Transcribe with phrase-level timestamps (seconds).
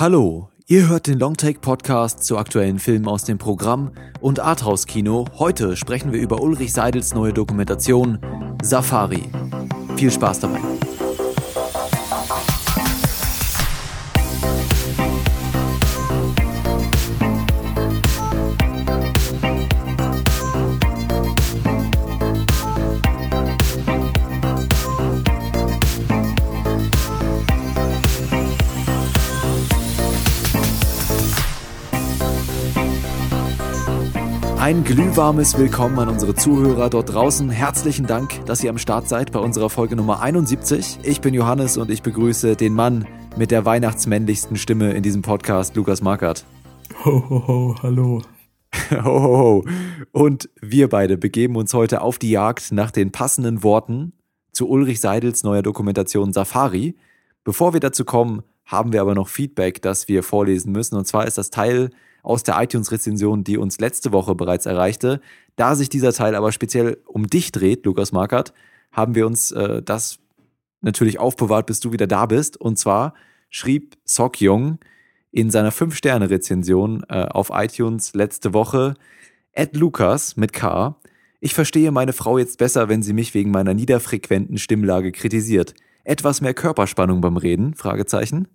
[0.00, 3.90] Hallo, ihr hört den Longtake Podcast zu aktuellen Filmen aus dem Programm
[4.20, 5.24] und Arthouse Kino.
[5.40, 8.20] Heute sprechen wir über Ulrich Seidels neue Dokumentation
[8.62, 9.24] Safari.
[9.96, 10.60] Viel Spaß dabei.
[34.68, 37.48] Ein glühwarmes Willkommen an unsere Zuhörer dort draußen.
[37.48, 40.98] Herzlichen Dank, dass ihr am Start seid bei unserer Folge Nummer 71.
[41.04, 43.06] Ich bin Johannes und ich begrüße den Mann
[43.38, 46.44] mit der weihnachtsmännlichsten Stimme in diesem Podcast, Lukas Markert.
[47.02, 48.20] Ho, ho, ho, hallo.
[48.90, 49.64] ho, ho, ho.
[50.12, 54.12] Und wir beide begeben uns heute auf die Jagd nach den passenden Worten
[54.52, 56.94] zu Ulrich Seidels neuer Dokumentation Safari.
[57.42, 60.96] Bevor wir dazu kommen, haben wir aber noch Feedback, das wir vorlesen müssen.
[60.96, 61.88] Und zwar ist das Teil
[62.22, 65.20] aus der iTunes-Rezension, die uns letzte Woche bereits erreichte.
[65.56, 68.52] Da sich dieser Teil aber speziell um dich dreht, Lukas Markert,
[68.92, 70.18] haben wir uns äh, das
[70.80, 72.60] natürlich aufbewahrt, bis du wieder da bist.
[72.60, 73.14] Und zwar
[73.50, 74.78] schrieb Sok Jung
[75.30, 78.94] in seiner 5-Sterne-Rezension äh, auf iTunes letzte Woche,
[79.52, 80.96] Ed Lukas mit K.
[81.40, 85.74] Ich verstehe meine Frau jetzt besser, wenn sie mich wegen meiner niederfrequenten Stimmlage kritisiert.
[86.04, 87.74] Etwas mehr Körperspannung beim Reden?
[87.74, 88.48] Fragezeichen.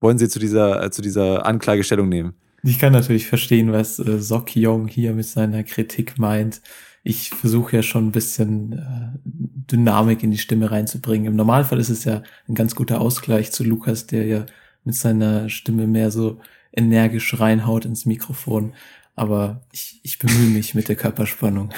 [0.00, 2.34] Wollen Sie zu dieser, äh, zu dieser Anklagestellung nehmen?
[2.64, 6.62] Ich kann natürlich verstehen, was äh, Sok Yong hier mit seiner Kritik meint.
[7.02, 11.26] Ich versuche ja schon ein bisschen äh, Dynamik in die Stimme reinzubringen.
[11.26, 14.46] Im Normalfall ist es ja ein ganz guter Ausgleich zu Lukas, der ja
[14.84, 16.40] mit seiner Stimme mehr so
[16.72, 18.74] energisch reinhaut ins Mikrofon.
[19.16, 21.70] Aber ich, ich bemühe mich mit der Körperspannung.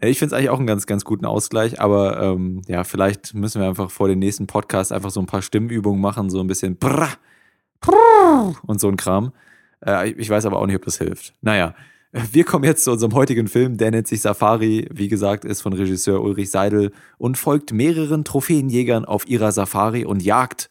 [0.00, 3.62] Ich finde es eigentlich auch einen ganz, ganz guten Ausgleich, aber ähm, ja, vielleicht müssen
[3.62, 6.76] wir einfach vor dem nächsten Podcast einfach so ein paar Stimmübungen machen, so ein bisschen
[6.76, 7.14] brrr,
[7.80, 9.32] brrr und so ein Kram.
[9.84, 11.34] Äh, ich weiß aber auch nicht, ob das hilft.
[11.42, 11.74] Naja,
[12.12, 13.76] wir kommen jetzt zu unserem heutigen Film.
[13.76, 14.88] Der nennt sich Safari.
[14.92, 20.22] Wie gesagt, ist von Regisseur Ulrich Seidel und folgt mehreren Trophäenjägern auf ihrer Safari und
[20.22, 20.70] Jagd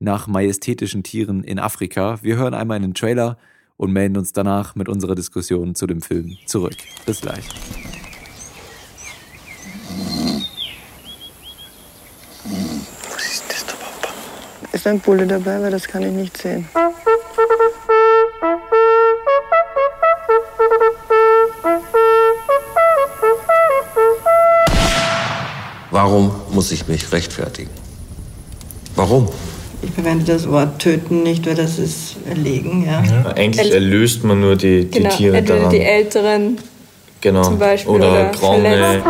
[0.00, 2.18] nach majestätischen Tieren in Afrika.
[2.22, 3.38] Wir hören einmal in den Trailer
[3.76, 6.76] und melden uns danach mit unserer Diskussion zu dem Film zurück.
[7.06, 7.48] Bis gleich.
[14.72, 16.66] Ist ein Bulle dabei, weil das kann ich nicht sehen.
[26.62, 27.70] Muss ich mich rechtfertigen?
[28.94, 29.28] Warum?
[29.82, 33.02] Ich verwende das Wort töten nicht, weil das ist erlegen, ja.
[33.02, 35.70] ja eigentlich El erlöst man nur die, die genau, Tiere daran.
[35.70, 36.58] die Älteren
[37.20, 37.42] genau.
[37.42, 37.92] zum Beispiel.
[37.92, 39.02] Oder, oder graue.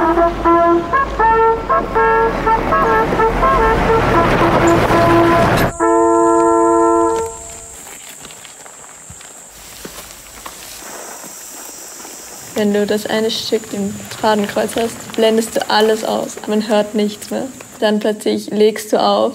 [12.63, 16.37] Wenn du das eine Stück, den Fadenkreuz hast, blendest du alles aus.
[16.47, 17.49] Man hört nichts mehr.
[17.81, 19.35] Dann plötzlich legst du auf,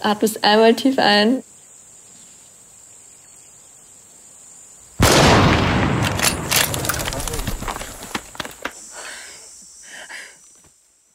[0.00, 1.42] atmest einmal tief ein.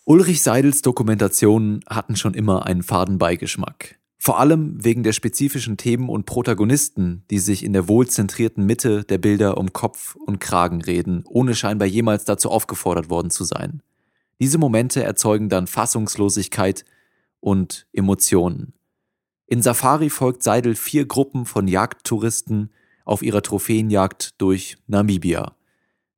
[0.06, 3.96] Ulrich Seidels Dokumentationen hatten schon immer einen Fadenbeigeschmack.
[4.26, 9.20] Vor allem wegen der spezifischen Themen und Protagonisten, die sich in der wohlzentrierten Mitte der
[9.20, 13.84] Bilder um Kopf und Kragen reden, ohne scheinbar jemals dazu aufgefordert worden zu sein.
[14.42, 16.86] Diese Momente erzeugen dann Fassungslosigkeit
[17.40, 18.74] und Emotionen.
[19.46, 22.72] In Safari folgt Seidel vier Gruppen von Jagdtouristen
[23.04, 25.56] auf ihrer Trophäenjagd durch Namibia.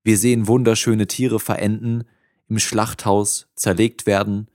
[0.05, 2.05] Wir sehen wunderschöne Tiere verenden,
[2.47, 4.47] im Schlachthaus zerlegt werden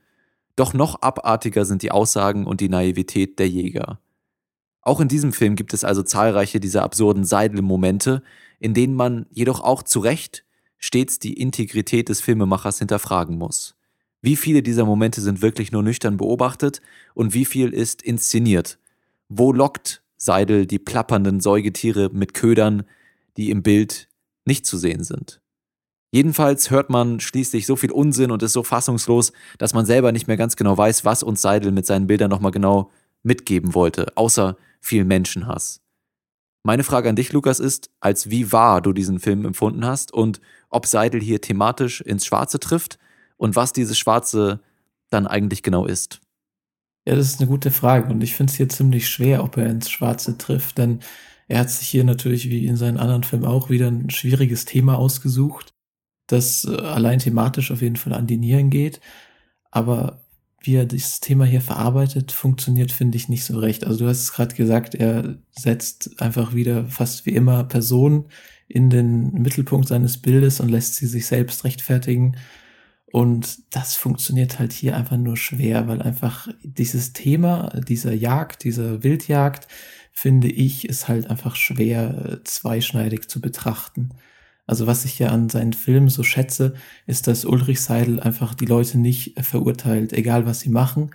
[0.62, 3.98] doch noch abartiger sind die Aussagen und die Naivität der Jäger.
[4.80, 8.22] Auch in diesem Film gibt es also zahlreiche dieser absurden Seidel-Momente,
[8.60, 10.44] in denen man jedoch auch zu Recht
[10.78, 13.74] stets die Integrität des Filmemachers hinterfragen muss.
[14.20, 16.80] Wie viele dieser Momente sind wirklich nur nüchtern beobachtet
[17.14, 18.78] und wie viel ist inszeniert?
[19.28, 22.84] Wo lockt Seidel die plappernden Säugetiere mit Ködern,
[23.36, 24.08] die im Bild
[24.44, 25.41] nicht zu sehen sind?
[26.14, 30.28] Jedenfalls hört man schließlich so viel Unsinn und ist so fassungslos, dass man selber nicht
[30.28, 32.90] mehr ganz genau weiß, was uns Seidel mit seinen Bildern nochmal genau
[33.22, 35.80] mitgeben wollte, außer viel Menschenhass.
[36.64, 40.42] Meine Frage an dich, Lukas, ist, als wie wahr du diesen Film empfunden hast und
[40.68, 42.98] ob Seidel hier thematisch ins Schwarze trifft
[43.38, 44.60] und was dieses Schwarze
[45.08, 46.20] dann eigentlich genau ist.
[47.06, 49.66] Ja, das ist eine gute Frage und ich finde es hier ziemlich schwer, ob er
[49.66, 51.00] ins Schwarze trifft, denn
[51.48, 54.98] er hat sich hier natürlich wie in seinen anderen Filmen auch wieder ein schwieriges Thema
[54.98, 55.71] ausgesucht
[56.32, 59.00] das äh, allein thematisch auf jeden Fall an die Nieren geht.
[59.70, 60.22] Aber
[60.60, 63.84] wie er das Thema hier verarbeitet, funktioniert, finde ich, nicht so recht.
[63.84, 68.26] Also du hast es gerade gesagt, er setzt einfach wieder fast wie immer Personen
[68.68, 72.36] in den Mittelpunkt seines Bildes und lässt sie sich selbst rechtfertigen.
[73.12, 79.02] Und das funktioniert halt hier einfach nur schwer, weil einfach dieses Thema dieser Jagd, dieser
[79.02, 79.68] Wildjagd,
[80.12, 84.10] finde ich, ist halt einfach schwer äh, zweischneidig zu betrachten.
[84.66, 86.74] Also was ich ja an seinen Filmen so schätze,
[87.06, 91.10] ist, dass Ulrich Seidel einfach die Leute nicht verurteilt, egal was sie machen,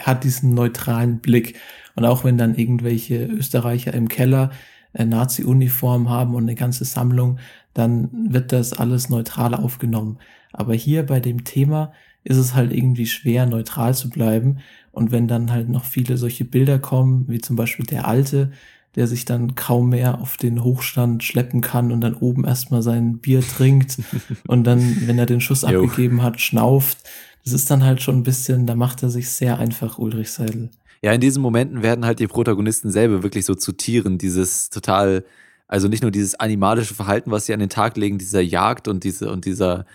[0.00, 1.58] hat diesen neutralen Blick.
[1.94, 4.50] Und auch wenn dann irgendwelche Österreicher im Keller
[4.92, 7.38] äh, Nazi-Uniform haben und eine ganze Sammlung,
[7.74, 10.18] dann wird das alles neutral aufgenommen.
[10.52, 11.92] Aber hier bei dem Thema
[12.24, 14.58] ist es halt irgendwie schwer, neutral zu bleiben.
[14.92, 18.50] Und wenn dann halt noch viele solche Bilder kommen, wie zum Beispiel der Alte,
[18.96, 23.18] der sich dann kaum mehr auf den Hochstand schleppen kann und dann oben erstmal sein
[23.18, 23.98] Bier trinkt
[24.46, 25.68] und dann, wenn er den Schuss jo.
[25.68, 26.98] abgegeben hat, schnauft.
[27.44, 30.70] Das ist dann halt schon ein bisschen, da macht er sich sehr einfach, Ulrich Seidel.
[31.02, 35.24] Ja, in diesen Momenten werden halt die Protagonisten selber wirklich so zu Tieren, dieses total,
[35.66, 39.04] also nicht nur dieses animalische Verhalten, was sie an den Tag legen, dieser Jagd und
[39.04, 39.86] diese und dieser,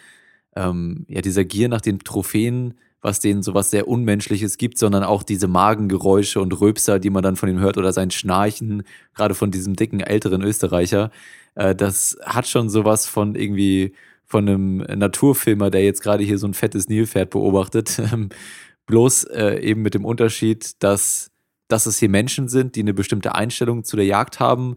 [0.56, 2.74] ähm, ja, dieser Gier nach den Trophäen,
[3.06, 7.36] was denen sowas sehr Unmenschliches gibt, sondern auch diese Magengeräusche und Röpser, die man dann
[7.36, 8.82] von ihm hört oder sein Schnarchen,
[9.14, 11.12] gerade von diesem dicken älteren Österreicher.
[11.54, 13.94] Äh, das hat schon sowas von irgendwie
[14.26, 18.02] von einem Naturfilmer, der jetzt gerade hier so ein fettes Nilpferd beobachtet.
[18.12, 18.30] Ähm,
[18.88, 21.32] bloß äh, eben mit dem Unterschied, dass,
[21.68, 24.76] dass es hier Menschen sind, die eine bestimmte Einstellung zu der Jagd haben.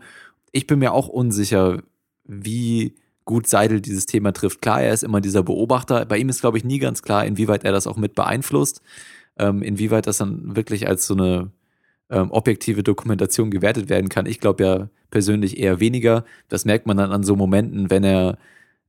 [0.53, 1.83] Ich bin mir auch unsicher,
[2.25, 2.95] wie
[3.29, 4.63] gut Seidel dieses Thema trifft.
[4.63, 6.07] Klar, er ist immer dieser Beobachter.
[6.07, 8.81] Bei ihm ist, glaube ich, nie ganz klar, inwieweit er das auch mit beeinflusst,
[9.39, 11.51] ähm, inwieweit das dann wirklich als so eine
[12.09, 14.25] ähm, objektive Dokumentation gewertet werden kann.
[14.25, 16.25] Ich glaube ja persönlich eher weniger.
[16.49, 18.39] Das merkt man dann an so Momenten, wenn er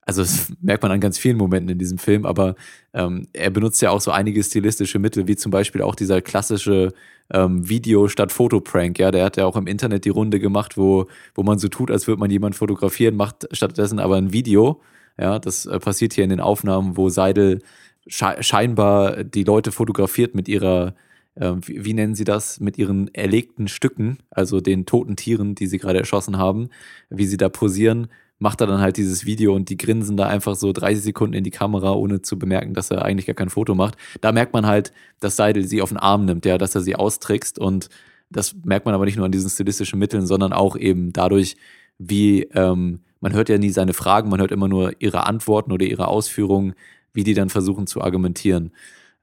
[0.10, 2.56] also das merkt man an ganz vielen Momenten in diesem Film, aber
[2.94, 6.94] ähm, er benutzt ja auch so einige stilistische Mittel, wie zum Beispiel auch dieser klassische
[7.32, 11.06] ähm, Video statt Fotoprank, ja, der hat ja auch im Internet die Runde gemacht, wo,
[11.36, 14.82] wo man so tut, als würde man jemand fotografieren, macht stattdessen aber ein Video.
[15.20, 17.60] Ja, das äh, passiert hier in den Aufnahmen, wo Seidel
[18.08, 20.96] sche scheinbar die Leute fotografiert mit ihrer,
[21.36, 25.68] äh, wie, wie nennen sie das, mit ihren erlegten Stücken, also den toten Tieren, die
[25.68, 26.70] sie gerade erschossen haben,
[27.12, 28.08] wie sie da posieren
[28.40, 31.44] macht er dann halt dieses Video und die grinsen da einfach so 30 Sekunden in
[31.44, 33.96] die Kamera, ohne zu bemerken, dass er eigentlich gar kein Foto macht.
[34.22, 36.96] Da merkt man halt, dass Seidel sie auf den Arm nimmt, ja, dass er sie
[36.96, 37.90] austrickst und
[38.30, 41.58] das merkt man aber nicht nur an diesen stilistischen Mitteln, sondern auch eben dadurch,
[41.98, 45.86] wie ähm, man hört ja nie seine Fragen, man hört immer nur ihre Antworten oder
[45.86, 46.74] ihre Ausführungen,
[47.12, 48.72] wie die dann versuchen zu argumentieren.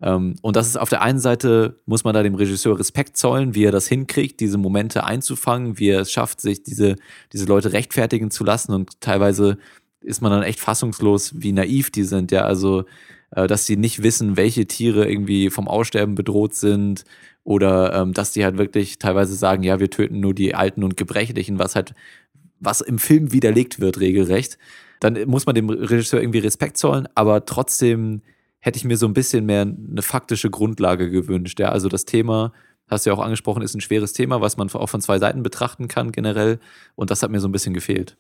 [0.00, 3.54] Ähm, und das ist auf der einen Seite, muss man da dem Regisseur Respekt zollen,
[3.54, 6.96] wie er das hinkriegt, diese Momente einzufangen, wie er es schafft, sich diese,
[7.32, 9.58] diese Leute rechtfertigen zu lassen und teilweise
[10.00, 12.84] ist man dann echt fassungslos, wie naiv die sind, ja, also,
[13.30, 17.04] äh, dass sie nicht wissen, welche Tiere irgendwie vom Aussterben bedroht sind
[17.42, 20.96] oder ähm, dass die halt wirklich teilweise sagen, ja, wir töten nur die Alten und
[20.96, 21.94] Gebrechlichen, was halt,
[22.60, 24.58] was im Film widerlegt wird, regelrecht.
[25.00, 28.22] Dann muss man dem Regisseur irgendwie Respekt zollen, aber trotzdem
[28.66, 31.60] hätte ich mir so ein bisschen mehr eine faktische Grundlage gewünscht.
[31.60, 32.52] Ja, also das Thema,
[32.88, 35.44] hast du ja auch angesprochen, ist ein schweres Thema, was man auch von zwei Seiten
[35.44, 36.58] betrachten kann generell.
[36.96, 38.16] Und das hat mir so ein bisschen gefehlt.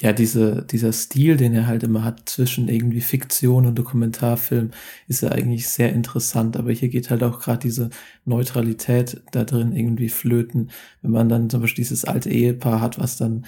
[0.00, 4.72] Ja, diese, dieser Stil, den er halt immer hat zwischen irgendwie Fiktion und Dokumentarfilm,
[5.06, 6.56] ist ja eigentlich sehr interessant.
[6.56, 7.90] Aber hier geht halt auch gerade diese
[8.24, 10.72] Neutralität da drin irgendwie flöten.
[11.00, 13.46] Wenn man dann zum Beispiel dieses alte Ehepaar hat, was dann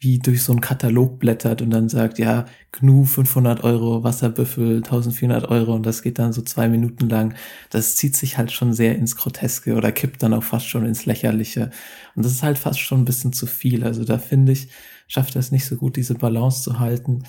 [0.00, 5.48] wie durch so einen Katalog blättert und dann sagt, ja, Gnu 500 Euro, Wasserbüffel 1400
[5.48, 7.34] Euro und das geht dann so zwei Minuten lang.
[7.70, 11.04] Das zieht sich halt schon sehr ins Groteske oder kippt dann auch fast schon ins
[11.04, 11.70] Lächerliche.
[12.14, 13.82] Und das ist halt fast schon ein bisschen zu viel.
[13.82, 14.68] Also da finde ich,
[15.08, 17.24] schafft er es nicht so gut, diese Balance zu halten.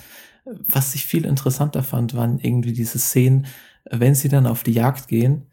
[0.68, 3.46] Was ich viel interessanter fand, waren irgendwie diese Szenen,
[3.90, 5.49] wenn sie dann auf die Jagd gehen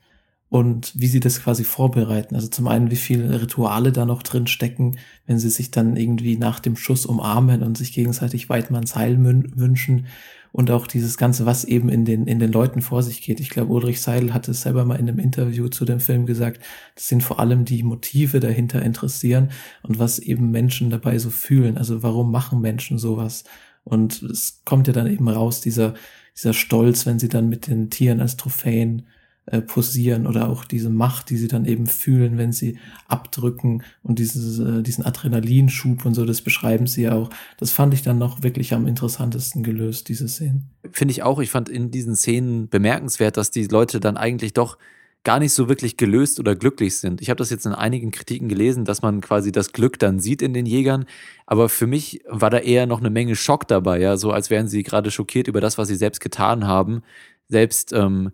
[0.50, 2.36] und wie sie das quasi vorbereiten.
[2.36, 6.38] Also zum einen, wie viele Rituale da noch drin stecken, wenn sie sich dann irgendwie
[6.38, 10.08] nach dem Schuss umarmen und sich gegenseitig Weidmanns Heil wünschen
[10.54, 13.42] und auch dieses Ganze, was eben in den, in den Leuten vor sich geht.
[13.42, 16.62] Ich glaube, Ulrich Seidel hat es selber mal in einem Interview zu dem Film gesagt,
[16.96, 19.52] das sind vor allem die Motive dahinter interessieren
[19.84, 21.78] und was eben Menschen dabei so fühlen.
[21.78, 23.44] Also warum machen Menschen sowas?
[23.84, 25.94] Und es kommt ja dann eben raus, dieser,
[26.36, 29.04] dieser Stolz, wenn sie dann mit den Tieren als Trophäen
[29.50, 34.20] äh, posieren oder auch diese Macht, die sie dann eben fühlen, wenn sie abdrücken und
[34.20, 37.30] dieses, äh, diesen Adrenalinschub und so, das beschreiben sie ja auch.
[37.58, 40.70] Das fand ich dann noch wirklich am interessantesten gelöst, diese Szenen.
[40.92, 41.40] Finde ich auch.
[41.40, 44.78] Ich fand in diesen Szenen bemerkenswert, dass die Leute dann eigentlich doch
[45.24, 47.22] gar nicht so wirklich gelöst oder glücklich sind.
[47.22, 50.42] Ich habe das jetzt in einigen Kritiken gelesen, dass man quasi das Glück dann sieht
[50.42, 51.06] in den Jägern,
[51.46, 54.68] aber für mich war da eher noch eine Menge Schock dabei, ja, so als wären
[54.68, 57.02] sie gerade schockiert über das, was sie selbst getan haben.
[57.50, 58.32] Selbst ähm,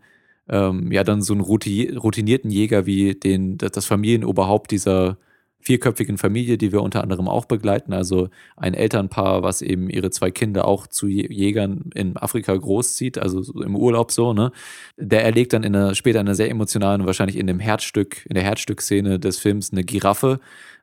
[0.49, 5.17] ähm, ja dann so einen routinierten Jäger wie den, das Familienoberhaupt dieser
[5.63, 7.93] vierköpfigen Familie, die wir unter anderem auch begleiten.
[7.93, 13.61] Also ein Elternpaar, was eben ihre zwei Kinder auch zu Jägern in Afrika großzieht, also
[13.61, 14.51] im Urlaub so, ne?
[14.97, 18.35] Der erlegt dann in einer, später in einer sehr emotionalen, wahrscheinlich in dem Herzstück, in
[18.35, 20.39] der Herzstückszene des Films eine Giraffe,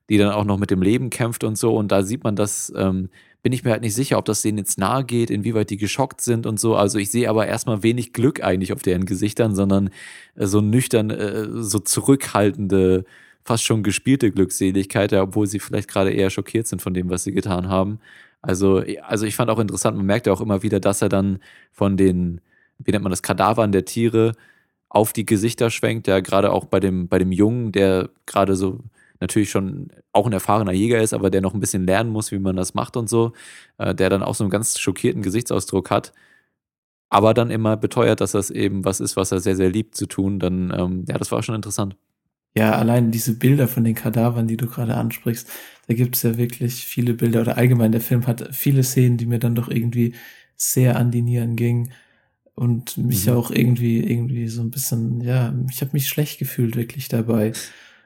[0.08, 1.76] die dann auch noch mit dem Leben kämpft und so.
[1.76, 3.10] Und da sieht man das, ähm,
[3.42, 6.20] bin ich mir halt nicht sicher, ob das denen jetzt nahe geht, inwieweit die geschockt
[6.20, 6.76] sind und so.
[6.76, 9.90] Also ich sehe aber erstmal wenig Glück eigentlich auf deren Gesichtern, sondern
[10.36, 13.04] äh, so nüchtern, äh, so zurückhaltende,
[13.44, 17.32] fast schon gespielte Glückseligkeit, obwohl sie vielleicht gerade eher schockiert sind von dem, was sie
[17.32, 18.00] getan haben.
[18.42, 21.40] Also, also ich fand auch interessant, man merkt ja auch immer wieder, dass er dann
[21.72, 22.40] von den,
[22.78, 24.32] wie nennt man das, Kadavern der Tiere
[24.88, 28.80] auf die Gesichter schwenkt, ja, gerade auch bei dem, bei dem Jungen, der gerade so
[29.20, 32.38] natürlich schon auch ein erfahrener Jäger ist, aber der noch ein bisschen lernen muss, wie
[32.38, 33.32] man das macht und so,
[33.78, 36.12] äh, der dann auch so einen ganz schockierten Gesichtsausdruck hat,
[37.10, 40.06] aber dann immer beteuert, dass das eben was ist, was er sehr, sehr liebt zu
[40.06, 41.96] tun, dann, ähm, ja, das war schon interessant.
[42.56, 45.48] Ja, allein diese Bilder von den Kadavern, die du gerade ansprichst,
[45.86, 49.26] da gibt es ja wirklich viele Bilder oder allgemein der Film hat viele Szenen, die
[49.26, 50.14] mir dann doch irgendwie
[50.56, 51.92] sehr an die Nieren gingen
[52.54, 53.32] und mich mhm.
[53.34, 57.52] auch irgendwie irgendwie so ein bisschen, ja, ich habe mich schlecht gefühlt wirklich dabei.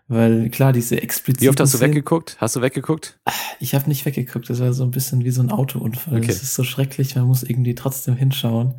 [0.06, 1.40] Weil klar, diese explizit.
[1.40, 2.36] Wie oft hast du weggeguckt?
[2.38, 3.18] Hast du weggeguckt?
[3.58, 4.50] Ich habe nicht weggeguckt.
[4.50, 6.18] Das war so ein bisschen wie so ein Autounfall.
[6.18, 6.26] Okay.
[6.26, 7.16] Das ist so schrecklich.
[7.16, 8.74] Man muss irgendwie trotzdem hinschauen.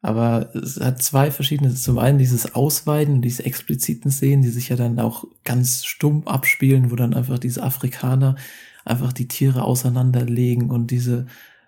[0.00, 1.74] Aber es hat zwei verschiedene.
[1.74, 6.90] Zum einen dieses Ausweiden, diese expliziten Szenen, die sich ja dann auch ganz stumm abspielen,
[6.90, 8.36] wo dann einfach diese Afrikaner
[8.86, 11.26] einfach die Tiere auseinanderlegen und diese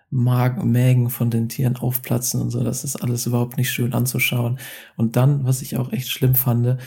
[0.09, 2.63] Magen, Mägen von den Tieren aufplatzen und so.
[2.63, 4.59] Das ist alles überhaupt nicht schön anzuschauen.
[4.95, 6.77] Und dann, was ich auch echt schlimm fand,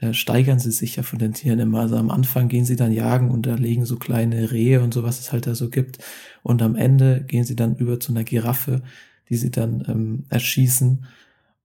[0.00, 1.80] äh, steigern sie sich ja von den Tieren immer.
[1.80, 5.02] Also am Anfang gehen sie dann jagen und da legen so kleine Rehe und so,
[5.02, 5.98] was es halt da so gibt.
[6.42, 8.82] Und am Ende gehen sie dann über zu einer Giraffe,
[9.30, 11.06] die sie dann ähm, erschießen.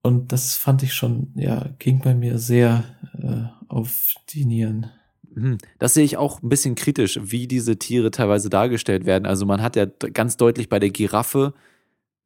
[0.02, 2.84] Und das fand ich schon, ja, ging bei mir sehr
[3.22, 4.86] äh, auf die Nieren.
[5.34, 5.58] Mhm.
[5.78, 9.26] Das sehe ich auch ein bisschen kritisch, wie diese Tiere teilweise dargestellt werden.
[9.26, 11.54] Also man hat ja ganz deutlich bei der Giraffe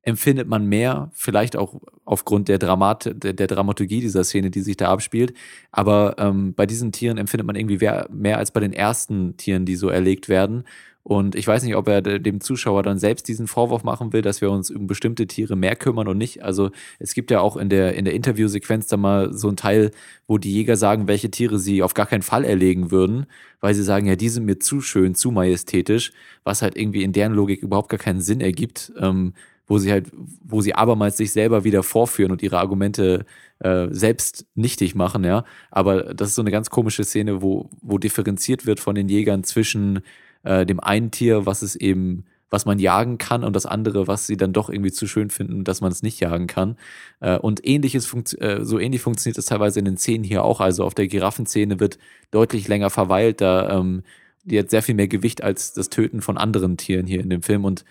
[0.07, 4.77] empfindet man mehr, vielleicht auch aufgrund der, Dramat der, der Dramaturgie dieser Szene, die sich
[4.77, 5.35] da abspielt.
[5.73, 9.75] Aber ähm, bei diesen Tieren empfindet man irgendwie mehr, als bei den ersten Tieren, die
[9.75, 10.65] so erlegt werden.
[11.03, 14.41] Und ich weiß nicht, ob er dem Zuschauer dann selbst diesen Vorwurf machen will, dass
[14.41, 16.43] wir uns um bestimmte Tiere mehr kümmern und nicht.
[16.45, 16.71] Also
[17.01, 19.91] es gibt ja auch in der, in der Interviewsequenz da mal so ein Teil,
[20.29, 23.27] wo die Jäger sagen, welche Tiere sie auf gar keinen Fall erlegen würden,
[23.61, 26.13] weil sie sagen, ja, die sind mir zu schön, zu majestätisch,
[26.45, 28.93] was halt irgendwie in deren Logik überhaupt gar keinen Sinn ergibt.
[28.99, 29.33] Ähm,
[29.67, 30.11] wo sie halt,
[30.45, 33.27] wo sie abermals sich selber wieder vorführen und ihre Argumente
[33.59, 35.45] äh, selbst nichtig machen, ja.
[35.71, 39.45] Aber das ist so eine ganz komische Szene, wo, wo differenziert wird von den Jägern
[39.45, 40.01] zwischen
[40.45, 44.27] äh, dem einen Tier, was es eben, was man jagen kann, und das andere, was
[44.27, 46.77] sie dann doch irgendwie zu schön finden, dass man es nicht jagen kann.
[47.21, 50.61] Äh, und ähnliches äh, so ähnlich funktioniert es teilweise in den Szenen hier auch.
[50.61, 51.99] Also auf der Giraffenszene wird
[52.31, 54.03] deutlich länger verweilt, da ähm,
[54.45, 57.43] die hat sehr viel mehr Gewicht als das Töten von anderen Tieren hier in dem
[57.43, 57.85] Film und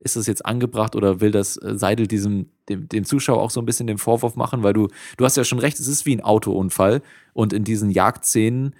[0.00, 3.60] ist das jetzt angebracht oder will das äh, Seidel diesem, dem, dem Zuschauer auch so
[3.60, 4.62] ein bisschen den Vorwurf machen?
[4.62, 7.02] Weil du, du hast ja schon recht, es ist wie ein Autounfall.
[7.32, 8.74] Und in diesen Jagdszenen,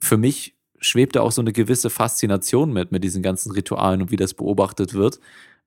[0.00, 4.10] für mich schwebt da auch so eine gewisse Faszination mit, mit diesen ganzen Ritualen und
[4.10, 5.18] wie das beobachtet wird.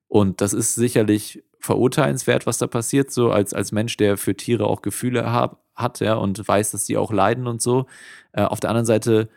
[0.08, 4.66] Und das ist sicherlich verurteilenswert, was da passiert, so als, als Mensch, der für Tiere
[4.66, 7.86] auch Gefühle hab, hat, ja, und weiß, dass sie auch leiden und so.
[8.32, 9.28] Äh, auf der anderen Seite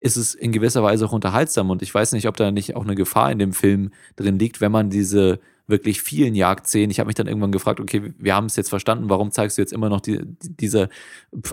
[0.00, 1.70] ist es in gewisser Weise auch unterhaltsam.
[1.70, 4.60] Und ich weiß nicht, ob da nicht auch eine Gefahr in dem Film drin liegt,
[4.60, 8.46] wenn man diese wirklich vielen Jagdszenen, ich habe mich dann irgendwann gefragt, okay, wir haben
[8.46, 10.88] es jetzt verstanden, warum zeigst du jetzt immer noch die, diese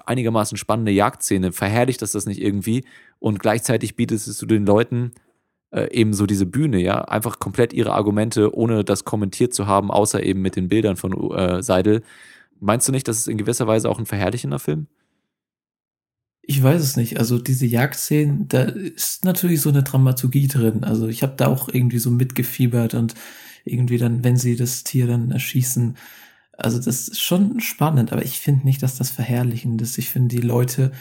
[0.05, 1.51] einigermaßen spannende Jagdszene?
[1.51, 2.83] Verherrlicht das das nicht irgendwie?
[3.19, 5.11] Und gleichzeitig bietest du den Leuten
[5.71, 9.91] äh, eben so diese Bühne, ja, einfach komplett ihre Argumente, ohne das kommentiert zu haben,
[9.91, 12.03] außer eben mit den Bildern von äh, Seidel.
[12.59, 14.87] Meinst du nicht, dass es in gewisser Weise auch ein verherrlichender Film?
[16.49, 17.19] Ich weiß es nicht.
[17.19, 20.85] Also diese Jagdszenen, da ist natürlich so eine Dramaturgie drin.
[20.85, 23.15] Also ich habe da auch irgendwie so mitgefiebert und
[23.65, 25.97] irgendwie dann, wenn sie das Tier dann erschießen.
[26.53, 29.97] Also das ist schon spannend, aber ich finde nicht, dass das verherrlichend ist.
[29.97, 30.93] Ich finde, die Leute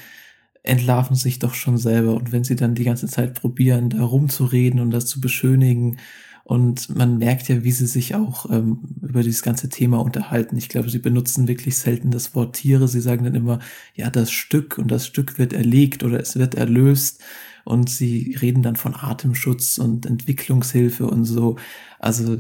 [0.65, 2.15] entlarven sich doch schon selber.
[2.15, 5.99] Und wenn sie dann die ganze Zeit probieren, da rumzureden und das zu beschönigen
[6.47, 10.57] und man merkt ja, wie sie sich auch ähm, über dieses ganze Thema unterhalten.
[10.57, 12.87] Ich glaube, sie benutzen wirklich selten das Wort Tiere.
[12.87, 13.59] Sie sagen dann immer,
[13.97, 17.21] ja, das Stück und das Stück wird erlegt oder es wird erlöst.
[17.65, 21.57] Und sie reden dann von Atemschutz und Entwicklungshilfe und so.
[21.99, 22.39] Also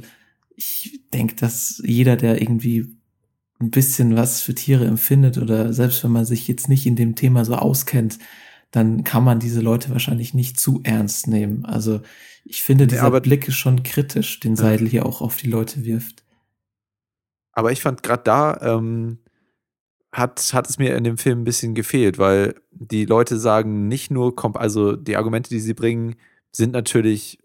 [0.55, 2.97] ich denke, dass jeder, der irgendwie
[3.59, 7.17] ein bisschen was für Tiere empfindet oder selbst wenn man sich jetzt nicht in dem
[7.17, 8.21] Thema so auskennt,
[8.71, 11.65] dann kann man diese Leute wahrscheinlich nicht zu ernst nehmen.
[11.65, 12.01] Also
[12.45, 15.85] ich finde, dieser ja, Blick ist schon kritisch, den Seidel hier auch auf die Leute
[15.85, 16.25] wirft.
[17.53, 19.19] Aber ich fand gerade da, ähm,
[20.13, 24.11] hat, hat es mir in dem Film ein bisschen gefehlt, weil die Leute sagen nicht
[24.11, 26.17] nur, also die Argumente, die sie bringen,
[26.53, 27.39] sind natürlich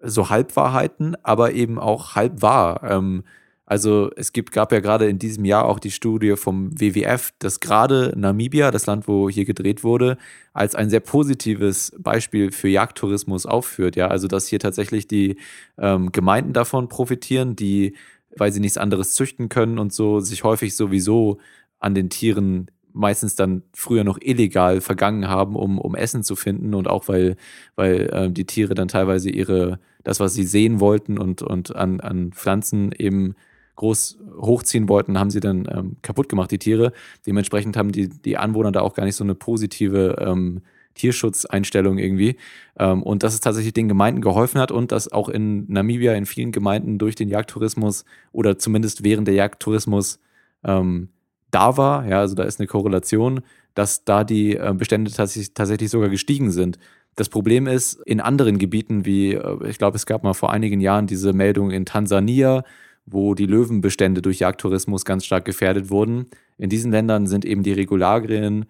[0.00, 2.82] so Halbwahrheiten, aber eben auch halb wahr.
[2.84, 3.24] Ähm,
[3.70, 7.60] also es gibt, gab ja gerade in diesem Jahr auch die Studie vom WWF, dass
[7.60, 10.18] gerade Namibia, das Land, wo hier gedreht wurde,
[10.52, 13.94] als ein sehr positives Beispiel für Jagdtourismus aufführt.
[13.94, 15.36] Ja, also dass hier tatsächlich die
[15.78, 17.94] ähm, Gemeinden davon profitieren, die,
[18.36, 21.38] weil sie nichts anderes züchten können und so, sich häufig sowieso
[21.78, 26.74] an den Tieren meistens dann früher noch illegal vergangen haben, um, um Essen zu finden
[26.74, 27.36] und auch weil,
[27.76, 32.00] weil äh, die Tiere dann teilweise ihre, das, was sie sehen wollten und, und an,
[32.00, 33.36] an Pflanzen eben
[33.80, 36.92] groß hochziehen wollten, haben sie dann ähm, kaputt gemacht, die Tiere.
[37.26, 40.60] Dementsprechend haben die, die Anwohner da auch gar nicht so eine positive ähm,
[40.94, 42.36] Tierschutzeinstellung irgendwie.
[42.78, 46.26] Ähm, und dass es tatsächlich den Gemeinden geholfen hat und dass auch in Namibia in
[46.26, 50.20] vielen Gemeinden durch den Jagdtourismus oder zumindest während der Jagdtourismus
[50.62, 51.08] ähm,
[51.50, 53.40] da war, ja, also da ist eine Korrelation,
[53.74, 56.78] dass da die äh, Bestände tatsächlich, tatsächlich sogar gestiegen sind.
[57.16, 60.80] Das Problem ist, in anderen Gebieten, wie äh, ich glaube, es gab mal vor einigen
[60.80, 62.62] Jahren diese Meldung in Tansania,
[63.06, 66.26] wo die Löwenbestände durch Jagdtourismus ganz stark gefährdet wurden.
[66.58, 68.66] In diesen Ländern sind eben die Regularien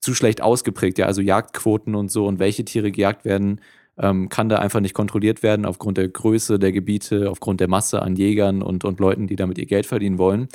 [0.00, 3.60] zu schlecht ausgeprägt, ja, also Jagdquoten und so und welche Tiere gejagt werden,
[3.98, 8.02] ähm, kann da einfach nicht kontrolliert werden aufgrund der Größe der Gebiete, aufgrund der Masse
[8.02, 10.48] an Jägern und, und Leuten, die damit ihr Geld verdienen wollen.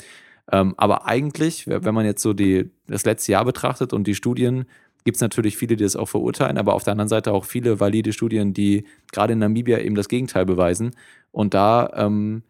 [0.51, 4.65] Ähm, aber eigentlich, wenn man jetzt so die, das letzte Jahr betrachtet und die Studien,
[5.03, 7.79] gibt es natürlich viele, die das auch verurteilen, aber auf der anderen Seite auch viele
[7.79, 10.91] valide Studien, die gerade in Namibia eben das Gegenteil beweisen.
[11.31, 12.43] Und da ähm,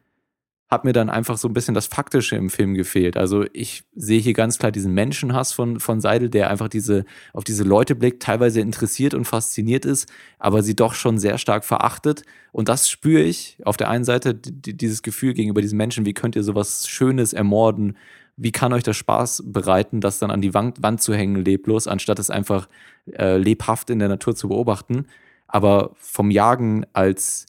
[0.71, 3.17] hat mir dann einfach so ein bisschen das Faktische im Film gefehlt.
[3.17, 7.43] Also ich sehe hier ganz klar diesen Menschenhass von, von Seidel, der einfach diese, auf
[7.43, 10.09] diese Leute blickt, teilweise interessiert und fasziniert ist,
[10.39, 12.23] aber sie doch schon sehr stark verachtet.
[12.53, 16.37] Und das spüre ich auf der einen Seite, dieses Gefühl gegenüber diesen Menschen, wie könnt
[16.37, 17.97] ihr sowas Schönes ermorden?
[18.37, 21.87] Wie kann euch das Spaß bereiten, das dann an die Wand, Wand zu hängen, leblos,
[21.87, 22.69] anstatt es einfach
[23.11, 25.07] äh, lebhaft in der Natur zu beobachten?
[25.47, 27.45] Aber vom Jagen als,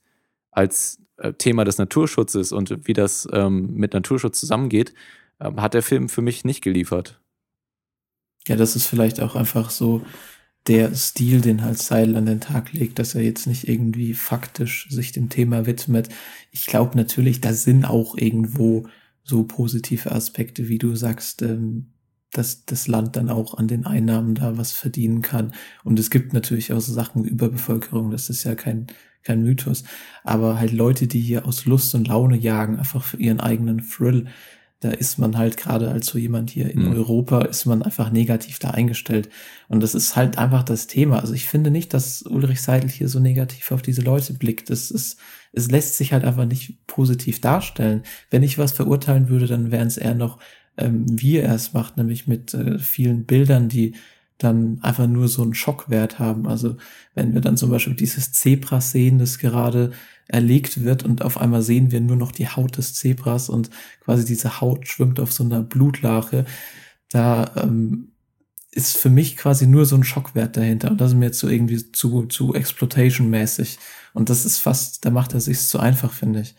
[0.52, 4.94] als äh, Thema des Naturschutzes und wie das ähm, mit Naturschutz zusammengeht,
[5.40, 7.20] ähm, hat der Film für mich nicht geliefert.
[8.46, 10.02] Ja, das ist vielleicht auch einfach so
[10.66, 14.88] der Stil, den halt Seidel an den Tag legt, dass er jetzt nicht irgendwie faktisch
[14.90, 16.08] sich dem Thema widmet.
[16.52, 18.86] Ich glaube natürlich, da sind auch irgendwo
[19.24, 21.92] so positive Aspekte, wie du sagst, ähm,
[22.32, 25.52] dass das Land dann auch an den Einnahmen da was verdienen kann.
[25.84, 28.86] Und es gibt natürlich auch so Sachen wie Überbevölkerung, das ist ja kein
[29.24, 29.84] kein Mythos,
[30.24, 34.26] aber halt Leute, die hier aus Lust und Laune jagen, einfach für ihren eigenen Thrill,
[34.82, 36.94] da ist man halt gerade als so jemand hier in mhm.
[36.94, 39.28] Europa, ist man einfach negativ da eingestellt.
[39.68, 41.20] Und das ist halt einfach das Thema.
[41.20, 44.70] Also ich finde nicht, dass Ulrich Seidel hier so negativ auf diese Leute blickt.
[44.70, 45.20] Das ist,
[45.52, 48.02] es lässt sich halt einfach nicht positiv darstellen.
[48.30, 50.40] Wenn ich was verurteilen würde, dann wären es eher noch,
[50.76, 53.94] ähm, wie er es macht, nämlich mit äh, vielen Bildern, die
[54.42, 56.46] dann einfach nur so einen Schockwert haben.
[56.46, 56.76] Also
[57.14, 59.92] wenn wir dann zum Beispiel dieses Zebra sehen, das gerade
[60.28, 64.24] erlegt wird und auf einmal sehen wir nur noch die Haut des Zebras und quasi
[64.24, 66.44] diese Haut schwimmt auf so einer Blutlache,
[67.10, 68.12] da ähm,
[68.70, 70.90] ist für mich quasi nur so ein Schockwert dahinter.
[70.90, 73.78] Und das ist mir jetzt so irgendwie zu, zu Exploitation-mäßig.
[74.14, 76.54] Und das ist fast, da macht er sich zu einfach, finde ich.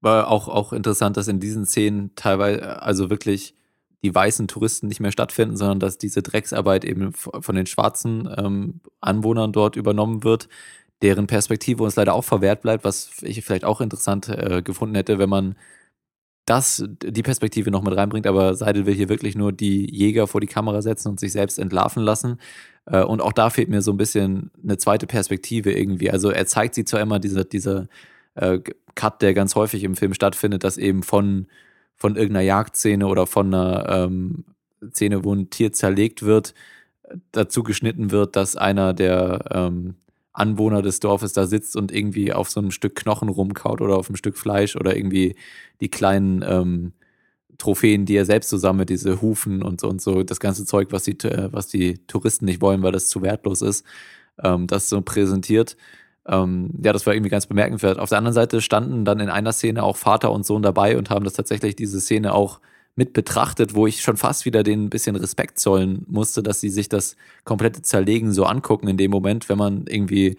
[0.00, 3.54] War auch, auch interessant, dass in diesen Szenen teilweise, also wirklich
[4.02, 8.80] die weißen Touristen nicht mehr stattfinden, sondern dass diese Drecksarbeit eben von den schwarzen ähm,
[9.00, 10.48] Anwohnern dort übernommen wird,
[11.02, 15.18] deren Perspektive uns leider auch verwehrt bleibt, was ich vielleicht auch interessant äh, gefunden hätte,
[15.18, 15.56] wenn man
[16.48, 20.40] das, die Perspektive noch mit reinbringt, aber Seidel will hier wirklich nur die Jäger vor
[20.40, 22.38] die Kamera setzen und sich selbst entlarven lassen.
[22.86, 26.10] Äh, und auch da fehlt mir so ein bisschen eine zweite Perspektive irgendwie.
[26.10, 27.88] Also er zeigt sie zwar immer, dieser, dieser
[28.34, 28.60] äh,
[28.94, 31.48] Cut, der ganz häufig im Film stattfindet, dass eben von
[31.98, 34.44] von irgendeiner Jagdszene oder von einer ähm,
[34.90, 36.54] Szene, wo ein Tier zerlegt wird,
[37.32, 39.96] dazu geschnitten wird, dass einer der ähm,
[40.32, 44.08] Anwohner des Dorfes da sitzt und irgendwie auf so einem Stück Knochen rumkaut oder auf
[44.08, 45.34] einem Stück Fleisch oder irgendwie
[45.80, 46.92] die kleinen ähm,
[47.58, 50.88] Trophäen, die er selbst so sammelt, diese Hufen und so und so, das ganze Zeug,
[50.92, 51.16] was die,
[51.50, 53.84] was die Touristen nicht wollen, weil das zu wertlos ist,
[54.42, 55.76] ähm, das so präsentiert.
[56.28, 57.98] Ähm, ja, das war irgendwie ganz bemerkenswert.
[57.98, 61.10] Auf der anderen Seite standen dann in einer Szene auch Vater und Sohn dabei und
[61.10, 62.60] haben das tatsächlich diese Szene auch
[62.96, 66.68] mit betrachtet, wo ich schon fast wieder den ein bisschen Respekt zollen musste, dass sie
[66.68, 70.36] sich das komplette Zerlegen so angucken in dem Moment, wenn man irgendwie,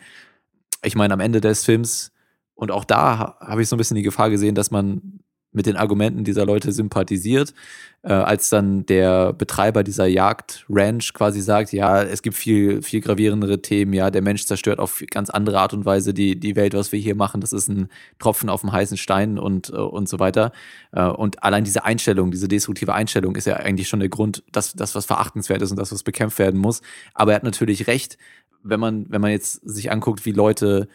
[0.84, 2.12] ich meine, am Ende des Films
[2.56, 5.22] und auch da habe ich so ein bisschen die Gefahr gesehen, dass man
[5.52, 7.54] mit den Argumenten dieser Leute sympathisiert.
[8.02, 13.62] Äh, als dann der Betreiber dieser Jagd-Ranch quasi sagt, ja, es gibt viel, viel gravierendere
[13.62, 16.92] Themen, ja, der Mensch zerstört auf ganz andere Art und Weise die, die Welt, was
[16.94, 20.20] wir hier machen, das ist ein Tropfen auf dem heißen Stein und, äh, und so
[20.20, 20.54] weiter.
[20.94, 24.74] Äh, und allein diese Einstellung, diese destruktive Einstellung ist ja eigentlich schon der Grund, dass
[24.74, 26.82] das, was verachtenswert ist und das, was bekämpft werden muss.
[27.14, 28.18] Aber er hat natürlich recht,
[28.64, 30.88] wenn man, wenn man jetzt sich anguckt, wie Leute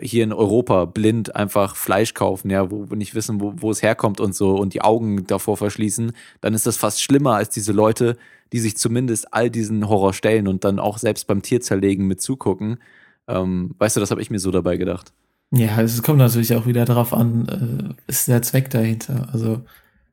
[0.00, 3.82] hier in Europa blind einfach Fleisch kaufen, ja, wo wir nicht wissen, wo, wo es
[3.82, 7.72] herkommt und so und die Augen davor verschließen, dann ist das fast schlimmer als diese
[7.72, 8.16] Leute,
[8.52, 12.78] die sich zumindest all diesen Horror stellen und dann auch selbst beim Tierzerlegen mit zugucken.
[13.26, 15.12] Ähm, weißt du, das habe ich mir so dabei gedacht.
[15.50, 19.28] Ja, es kommt natürlich auch wieder darauf an, äh, ist der Zweck dahinter.
[19.32, 19.62] Also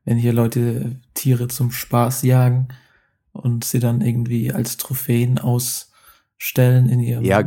[0.04, 2.68] wenn hier Leute Tiere zum Spaß jagen
[3.32, 7.42] und sie dann irgendwie als Trophäen ausstellen in ihrem ja,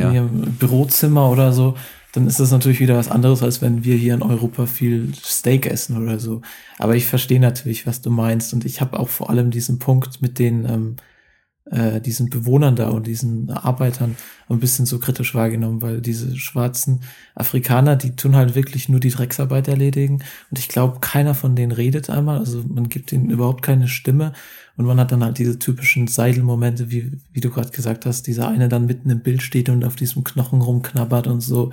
[0.00, 0.12] ja.
[0.12, 1.76] ihrem Bürozimmer oder so,
[2.12, 5.66] dann ist das natürlich wieder was anderes, als wenn wir hier in Europa viel Steak
[5.66, 6.42] essen oder so.
[6.78, 8.52] Aber ich verstehe natürlich, was du meinst.
[8.52, 10.96] Und ich habe auch vor allem diesen Punkt mit den ähm,
[11.70, 14.16] äh, diesen Bewohnern da und diesen Arbeitern
[14.48, 17.00] ein bisschen so kritisch wahrgenommen, weil diese schwarzen
[17.34, 20.22] Afrikaner, die tun halt wirklich nur die Drecksarbeit erledigen.
[20.50, 22.38] Und ich glaube, keiner von denen redet einmal.
[22.38, 24.32] Also man gibt ihnen überhaupt keine Stimme.
[24.76, 28.48] Und man hat dann halt diese typischen Seidelmomente, wie, wie du gerade gesagt hast, dieser
[28.48, 31.70] eine dann mitten im Bild steht und auf diesem Knochen rumknabbert und so.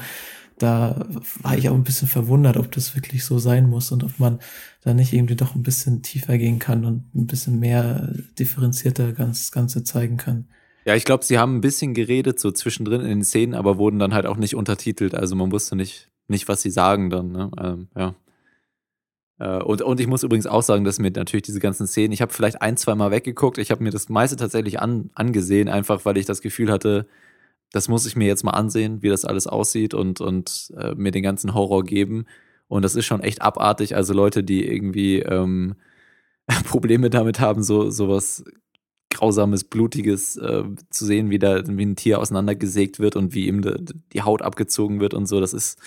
[0.59, 1.07] Da
[1.41, 4.39] war ich auch ein bisschen verwundert, ob das wirklich so sein muss und ob man
[4.81, 9.51] da nicht irgendwie doch ein bisschen tiefer gehen kann und ein bisschen mehr differenzierter ganz
[9.51, 10.47] Ganze zeigen kann.
[10.85, 13.99] Ja, ich glaube, sie haben ein bisschen geredet, so zwischendrin in den Szenen, aber wurden
[13.99, 15.15] dann halt auch nicht untertitelt.
[15.15, 17.31] Also man wusste nicht, nicht was sie sagen dann.
[17.33, 17.51] Ne?
[17.61, 18.15] Ähm, ja.
[19.39, 22.21] Äh, und, und ich muss übrigens auch sagen, dass mir natürlich diese ganzen Szenen, ich
[22.21, 26.05] habe vielleicht ein, zwei Mal weggeguckt, ich habe mir das meiste tatsächlich an, angesehen, einfach
[26.05, 27.07] weil ich das Gefühl hatte,
[27.71, 31.11] das muss ich mir jetzt mal ansehen, wie das alles aussieht und, und äh, mir
[31.11, 32.25] den ganzen Horror geben.
[32.67, 33.95] Und das ist schon echt abartig.
[33.95, 35.75] Also Leute, die irgendwie ähm,
[36.65, 38.43] Probleme damit haben, so sowas
[39.09, 43.61] grausames, blutiges äh, zu sehen, wie da wie ein Tier auseinandergesägt wird und wie ihm
[43.61, 43.77] de,
[44.13, 45.39] die Haut abgezogen wird und so.
[45.39, 45.79] Das ist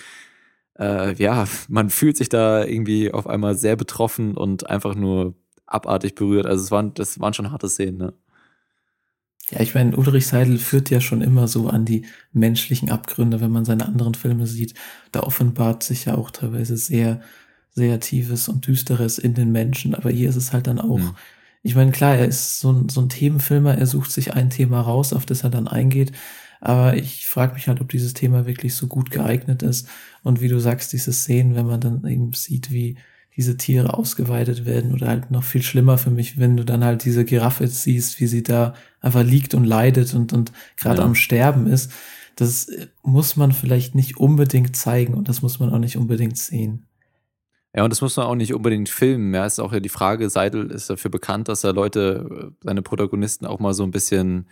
[0.79, 5.35] äh, ja, man fühlt sich da irgendwie auf einmal sehr betroffen und einfach nur
[5.67, 6.47] abartig berührt.
[6.47, 8.15] Also es waren, das waren schon harte Szenen, ne?
[9.51, 13.51] Ja, ich meine, Ulrich Seidel führt ja schon immer so an die menschlichen Abgründe, wenn
[13.51, 14.75] man seine anderen Filme sieht.
[15.13, 17.21] Da offenbart sich ja auch teilweise sehr,
[17.71, 19.95] sehr tiefes und düsteres in den Menschen.
[19.95, 21.17] Aber hier ist es halt dann auch, mhm.
[21.63, 24.81] ich meine, klar, er ist so ein, so ein Themenfilmer, er sucht sich ein Thema
[24.81, 26.13] raus, auf das er dann eingeht.
[26.61, 29.89] Aber ich frage mich halt, ob dieses Thema wirklich so gut geeignet ist.
[30.23, 32.99] Und wie du sagst, diese Szenen, wenn man dann eben sieht, wie
[33.41, 37.07] diese Tiere ausgeweitet werden oder halt noch viel schlimmer für mich, wenn du dann halt
[37.07, 41.07] diese Giraffe siehst, wie sie da einfach liegt und leidet und, und gerade ja.
[41.07, 41.91] am Sterben ist.
[42.37, 42.71] Das
[43.03, 46.87] muss man vielleicht nicht unbedingt zeigen und das muss man auch nicht unbedingt sehen.
[47.75, 49.33] Ja, und das muss man auch nicht unbedingt filmen.
[49.33, 53.47] Ja, ist auch ja die Frage, Seidel ist dafür bekannt, dass er Leute, seine Protagonisten
[53.47, 54.49] auch mal so ein bisschen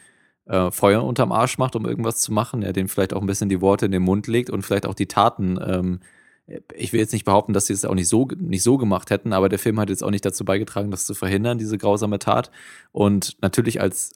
[0.46, 3.50] äh, Feuer unterm Arsch macht, um irgendwas zu machen, er dem vielleicht auch ein bisschen
[3.50, 5.58] die Worte in den Mund legt und vielleicht auch die Taten.
[5.62, 6.00] Ähm,
[6.74, 9.32] ich will jetzt nicht behaupten, dass sie es auch nicht so, nicht so gemacht hätten,
[9.32, 12.50] aber der Film hat jetzt auch nicht dazu beigetragen, das zu verhindern, diese grausame Tat.
[12.92, 14.12] Und natürlich als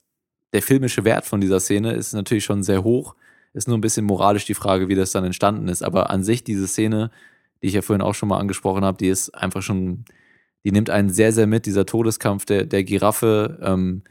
[0.53, 3.15] der filmische Wert von dieser Szene ist natürlich schon sehr hoch.
[3.53, 5.83] Ist nur ein bisschen moralisch die Frage, wie das dann entstanden ist.
[5.83, 7.11] Aber an sich, diese Szene,
[7.61, 10.05] die ich ja vorhin auch schon mal angesprochen habe, die ist einfach schon,
[10.63, 11.65] die nimmt einen sehr, sehr mit.
[11.67, 14.03] Dieser Todeskampf der, der Giraffe, ähm,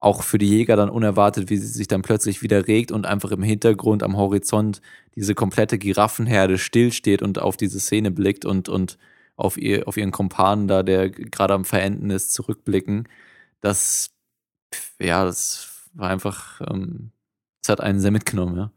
[0.00, 3.32] auch für die Jäger dann unerwartet, wie sie sich dann plötzlich wieder regt und einfach
[3.32, 4.80] im Hintergrund am Horizont
[5.16, 8.98] diese komplette Giraffenherde stillsteht und auf diese Szene blickt und, und
[9.36, 13.08] auf, ihr, auf ihren Kumpanen da, der gerade am Verenden ist, zurückblicken.
[13.60, 14.10] Das,
[15.00, 17.10] ja, das war einfach, ähm,
[17.62, 18.70] das hat einen sehr mitgenommen, ja.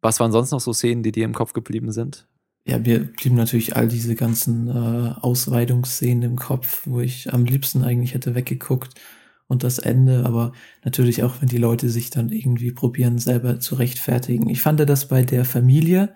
[0.00, 2.28] Was waren sonst noch so Szenen, die dir im Kopf geblieben sind?
[2.64, 7.82] Ja, mir blieben natürlich all diese ganzen äh, Ausweidungsszenen im Kopf, wo ich am liebsten
[7.82, 8.94] eigentlich hätte weggeguckt
[9.48, 10.52] und das Ende, aber
[10.84, 14.48] natürlich auch, wenn die Leute sich dann irgendwie probieren, selber zu rechtfertigen.
[14.50, 16.14] Ich fand das bei der Familie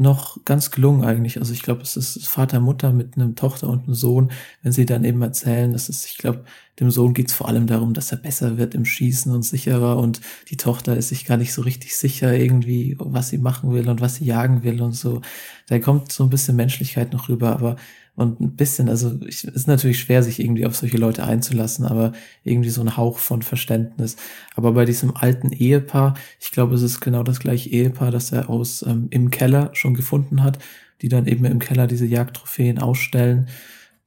[0.00, 1.38] noch ganz gelungen eigentlich.
[1.38, 4.86] Also ich glaube, es ist Vater, Mutter mit einem Tochter und einem Sohn, wenn sie
[4.86, 6.44] dann eben erzählen, dass es, ich glaube,
[6.80, 9.98] dem Sohn geht es vor allem darum, dass er besser wird im Schießen und sicherer
[9.98, 13.90] und die Tochter ist sich gar nicht so richtig sicher irgendwie, was sie machen will
[13.90, 15.20] und was sie jagen will und so.
[15.68, 17.76] Da kommt so ein bisschen Menschlichkeit noch rüber, aber
[18.16, 22.12] und ein bisschen, also es ist natürlich schwer, sich irgendwie auf solche Leute einzulassen, aber
[22.44, 24.16] irgendwie so ein Hauch von Verständnis.
[24.56, 28.50] Aber bei diesem alten Ehepaar, ich glaube, es ist genau das gleiche Ehepaar, das er
[28.50, 30.58] aus ähm, im Keller schon gefunden hat,
[31.02, 33.48] die dann eben im Keller diese Jagdtrophäen ausstellen,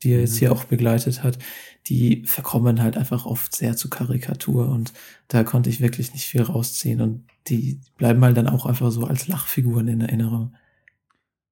[0.04, 0.40] die er jetzt mhm.
[0.40, 1.40] hier auch begleitet hat,
[1.88, 4.94] die verkommen halt einfach oft sehr zu Karikatur und
[5.28, 9.06] da konnte ich wirklich nicht viel rausziehen und die bleiben halt dann auch einfach so
[9.06, 10.54] als Lachfiguren in Erinnerung.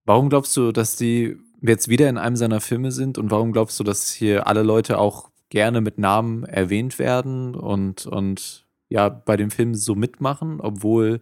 [0.06, 3.54] Warum glaubst du, dass die wir jetzt wieder in einem seiner Filme sind und warum
[3.54, 9.10] glaubst du, dass hier alle Leute auch gerne mit Namen erwähnt werden und, und ja,
[9.10, 11.22] bei dem Film so mitmachen, obwohl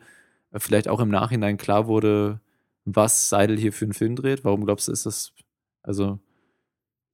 [0.55, 2.39] vielleicht auch im Nachhinein klar wurde,
[2.85, 4.43] was Seidel hier für einen Film dreht?
[4.45, 5.33] Warum glaubst du, ist das,
[5.83, 6.19] also.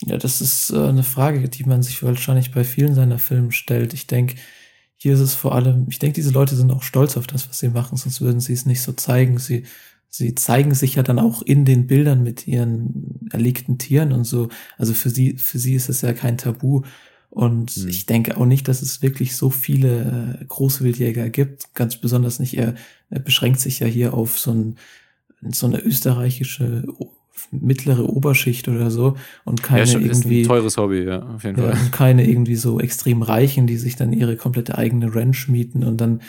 [0.01, 3.93] Ja, das ist äh, eine Frage, die man sich wahrscheinlich bei vielen seiner Filme stellt.
[3.93, 4.35] Ich denke,
[4.97, 7.59] hier ist es vor allem, ich denke, diese Leute sind auch stolz auf das, was
[7.59, 9.37] sie machen, sonst würden sie es nicht so zeigen.
[9.39, 9.65] Sie,
[10.09, 14.49] sie zeigen sich ja dann auch in den Bildern mit ihren erlegten Tieren und so.
[14.77, 16.83] Also für sie, für sie ist es ja kein Tabu.
[17.29, 17.89] Und mhm.
[17.89, 21.73] ich denke auch nicht, dass es wirklich so viele äh, Großwildjäger gibt.
[21.73, 22.57] Ganz besonders nicht.
[22.57, 22.75] Er,
[23.09, 24.77] er beschränkt sich ja hier auf so, ein,
[25.51, 26.85] so eine österreichische
[27.51, 31.57] mittlere Oberschicht oder so und keine ja, irgendwie ist ein teures Hobby, ja, auf jeden
[31.57, 31.71] Fall.
[31.71, 35.99] und keine irgendwie so extrem Reichen, die sich dann ihre komplette eigene Ranch mieten und
[35.99, 36.21] dann,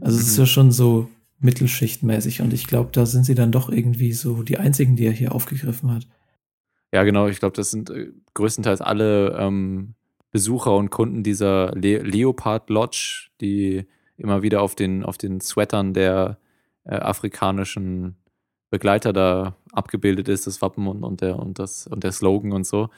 [0.00, 0.22] also mhm.
[0.22, 0.42] es ist mhm.
[0.42, 1.08] ja schon so
[1.40, 5.12] mittelschichtmäßig und ich glaube, da sind sie dann doch irgendwie so die einzigen, die er
[5.12, 6.06] hier aufgegriffen hat.
[6.92, 7.26] Ja, genau.
[7.26, 9.94] Ich glaube, das sind äh, größtenteils alle ähm,
[10.30, 15.92] Besucher und Kunden dieser Le Leopard Lodge, die immer wieder auf den, auf den Sweatern
[15.92, 16.38] der
[16.84, 18.16] äh, afrikanischen
[18.70, 22.66] Begleiter da abgebildet ist, das Wappen und, und, der, und, das, und der Slogan und
[22.66, 22.90] so.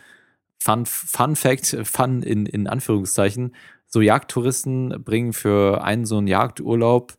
[0.58, 3.54] Fun, Fun Fact, Fun in, in Anführungszeichen,
[3.86, 7.14] so Jagdtouristen bringen für einen so einen Jagdurlaub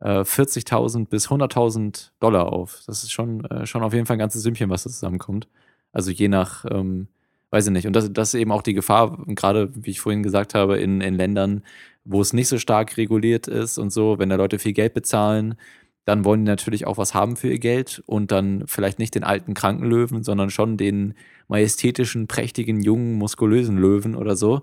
[0.00, 2.82] äh, 40.000 bis 100.000 Dollar auf.
[2.86, 5.48] Das ist schon, äh, schon auf jeden Fall ein ganzes Sümmchen, was da zusammenkommt.
[5.92, 7.08] Also je nach, ähm,
[7.50, 7.86] weiß ich nicht.
[7.86, 11.00] Und das, das ist eben auch die Gefahr, gerade wie ich vorhin gesagt habe, in,
[11.00, 11.62] in Ländern,
[12.04, 15.56] wo es nicht so stark reguliert ist und so, wenn da Leute viel Geld bezahlen,
[16.04, 19.24] dann wollen die natürlich auch was haben für ihr Geld und dann vielleicht nicht den
[19.24, 21.14] alten kranken Löwen, sondern schon den
[21.48, 24.62] majestätischen, prächtigen, jungen, muskulösen Löwen oder so.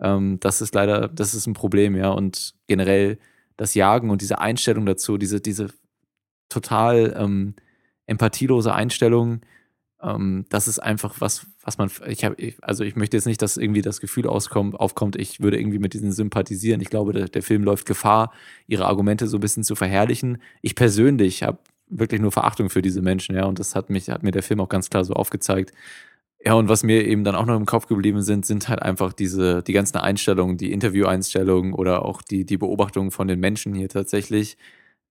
[0.00, 2.10] Ähm, das ist leider, das ist ein Problem, ja.
[2.10, 3.18] Und generell
[3.60, 5.68] das Jagen und diese Einstellung dazu, diese, diese
[6.48, 7.54] total ähm,
[8.06, 9.42] empathielose Einstellung,
[10.02, 13.58] ähm, das ist einfach was, was man, ich habe, also ich möchte jetzt nicht, dass
[13.58, 16.80] irgendwie das Gefühl auskommt, aufkommt, ich würde irgendwie mit diesen sympathisieren.
[16.80, 18.32] Ich glaube, der, der Film läuft Gefahr,
[18.66, 20.38] ihre Argumente so ein bisschen zu verherrlichen.
[20.62, 24.22] Ich persönlich habe wirklich nur Verachtung für diese Menschen, ja, und das hat mich, hat
[24.22, 25.74] mir der Film auch ganz klar so aufgezeigt.
[26.42, 29.12] Ja, und was mir eben dann auch noch im Kopf geblieben sind, sind halt einfach
[29.12, 33.90] diese, die ganzen Einstellungen, die Interview-Einstellungen oder auch die, die Beobachtungen von den Menschen hier
[33.90, 34.56] tatsächlich.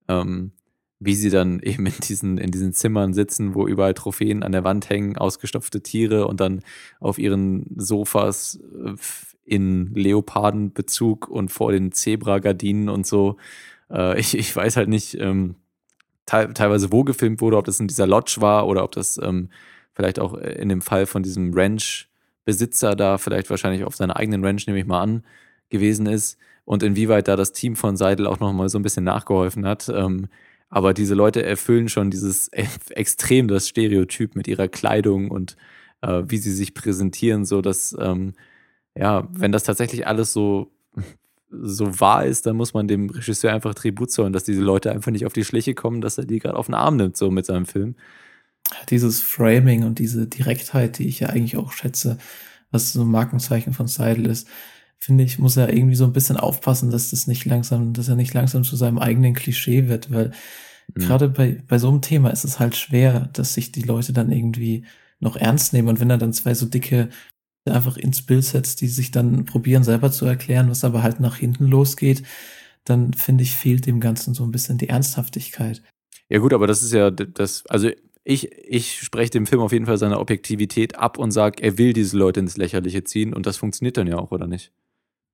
[0.07, 0.51] Ähm,
[0.99, 4.63] wie sie dann eben in diesen, in diesen Zimmern sitzen, wo überall Trophäen an der
[4.63, 6.61] Wand hängen, ausgestopfte Tiere und dann
[6.99, 8.95] auf ihren Sofas äh,
[9.45, 13.37] in Leopardenbezug und vor den Zebra-Gardinen und so.
[13.89, 15.55] Äh, ich, ich weiß halt nicht ähm,
[16.25, 19.49] te teilweise, wo gefilmt wurde, ob das in dieser Lodge war oder ob das ähm,
[19.99, 24.65] vielleicht auch in dem Fall von diesem Ranch-Besitzer da vielleicht wahrscheinlich auf seiner eigenen Ranch,
[24.65, 25.25] nehme ich mal an,
[25.69, 29.65] gewesen ist und inwieweit da das Team von Seidel auch nochmal so ein bisschen nachgeholfen
[29.65, 29.89] hat.
[29.89, 30.29] Ähm,
[30.69, 32.47] aber diese Leute erfüllen schon dieses
[32.91, 35.57] extrem das Stereotyp mit ihrer Kleidung und
[35.99, 38.35] äh, wie sie sich präsentieren, so dass, ähm,
[38.95, 40.71] ja, wenn das tatsächlich alles so,
[41.51, 45.12] so wahr ist, dann muss man dem Regisseur einfach Tribut zollen, dass diese Leute einfach
[45.12, 47.45] nicht auf die Schliche kommen, dass er die gerade auf den Arm nimmt, so mit
[47.45, 47.95] seinem Film.
[48.89, 52.17] Dieses Framing und diese Direktheit, die ich ja eigentlich auch schätze,
[52.71, 54.47] was so ein Markenzeichen von Seidel ist,
[54.97, 58.15] finde ich, muss er irgendwie so ein bisschen aufpassen, dass das nicht langsam, dass er
[58.15, 60.32] nicht langsam zu seinem eigenen Klischee wird, weil
[60.93, 61.01] mhm.
[61.01, 64.32] gerade bei, bei so einem Thema ist es halt schwer, dass sich die Leute dann
[64.32, 64.86] irgendwie
[65.19, 65.88] noch ernst nehmen.
[65.88, 67.10] Und wenn er dann zwei so dicke
[67.65, 71.38] einfach ins Bild setzt, die sich dann probieren selber zu erklären, was aber halt nach
[71.38, 72.23] hinten losgeht,
[72.84, 75.82] dann finde ich, fehlt dem Ganzen so ein bisschen die Ernsthaftigkeit.
[76.29, 77.89] Ja gut, aber das ist ja das, also
[78.23, 81.93] ich, ich spreche dem Film auf jeden Fall seine Objektivität ab und sage, er will
[81.93, 84.71] diese Leute ins Lächerliche ziehen und das funktioniert dann ja auch, oder nicht?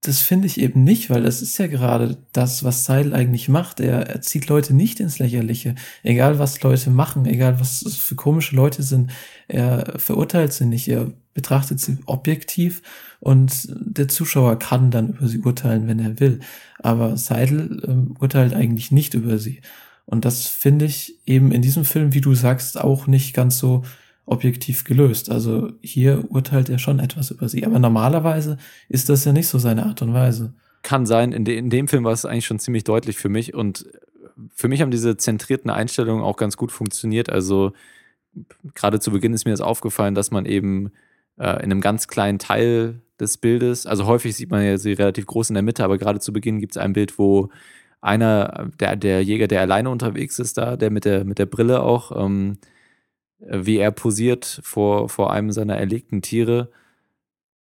[0.01, 3.79] Das finde ich eben nicht, weil das ist ja gerade das, was Seidel eigentlich macht.
[3.79, 5.73] Er, er zieht Leute nicht ins Lächerliche.
[6.03, 9.11] Egal, was Leute machen, egal, was es für komische Leute sind,
[9.47, 10.87] er verurteilt sie nicht.
[10.87, 12.83] Er betrachtet sie objektiv
[13.19, 16.39] und der Zuschauer kann dann über sie urteilen, wenn er will.
[16.79, 19.61] Aber Seidel ähm, urteilt eigentlich nicht über sie.
[20.05, 23.83] Und das finde ich eben in diesem Film, wie du sagst, auch nicht ganz so
[24.25, 25.29] objektiv gelöst.
[25.29, 27.65] Also hier urteilt er schon etwas über sie.
[27.65, 28.57] Aber normalerweise
[28.89, 30.53] ist das ja nicht so seine Art und Weise.
[30.83, 31.31] Kann sein.
[31.31, 33.53] In, de in dem Film war es eigentlich schon ziemlich deutlich für mich.
[33.53, 33.85] Und
[34.53, 37.29] für mich haben diese zentrierten Einstellungen auch ganz gut funktioniert.
[37.29, 37.73] Also
[38.73, 40.91] gerade zu Beginn ist mir das aufgefallen, dass man eben
[41.37, 45.25] äh, in einem ganz kleinen Teil des Bildes, also häufig sieht man ja sie relativ
[45.25, 47.49] groß in der Mitte, aber gerade zu Beginn gibt es ein Bild, wo
[48.05, 51.81] einer, der, der Jäger, der alleine unterwegs ist da, der mit der, mit der Brille
[51.81, 52.57] auch, ähm,
[53.39, 56.71] wie er posiert vor, vor einem seiner erlegten Tiere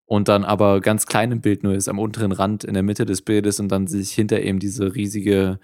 [0.05, 3.05] und dann aber ganz klein im Bild nur ist, am unteren Rand in der Mitte
[3.05, 5.59] des Bildes und dann sich hinter ihm diese riesige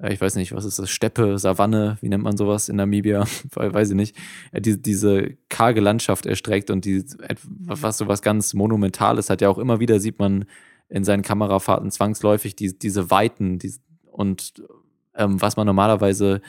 [0.00, 3.24] äh, ich weiß nicht, was ist das, Steppe, Savanne, wie nennt man sowas in Namibia,
[3.54, 4.16] weiß ich nicht,
[4.52, 7.04] die, diese karge Landschaft erstreckt und die,
[7.44, 9.40] was so was ganz Monumentales hat.
[9.40, 10.44] Ja, auch immer wieder sieht man
[10.88, 13.74] in seinen Kamerafahrten zwangsläufig die, diese Weiten die,
[14.10, 14.62] und
[15.14, 16.40] ähm, was man normalerweise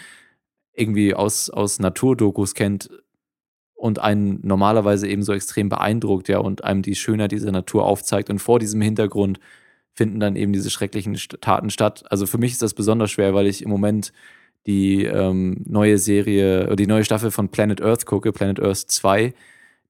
[0.73, 2.89] irgendwie aus, aus Naturdokus kennt
[3.73, 8.29] und einen normalerweise eben so extrem beeindruckt, ja, und einem die Schönheit dieser Natur aufzeigt.
[8.29, 9.39] Und vor diesem Hintergrund
[9.93, 12.03] finden dann eben diese schrecklichen Taten statt.
[12.09, 14.13] Also für mich ist das besonders schwer, weil ich im Moment
[14.67, 19.33] die ähm, neue Serie oder die neue Staffel von Planet Earth gucke, Planet Earth 2,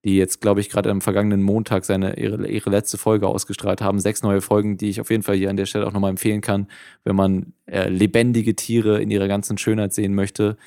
[0.03, 3.99] die jetzt, glaube ich, gerade am vergangenen Montag seine, ihre, ihre letzte Folge ausgestrahlt haben.
[3.99, 6.41] Sechs neue Folgen, die ich auf jeden Fall hier an der Stelle auch nochmal empfehlen
[6.41, 6.67] kann,
[7.03, 10.57] wenn man äh, lebendige Tiere in ihrer ganzen Schönheit sehen möchte.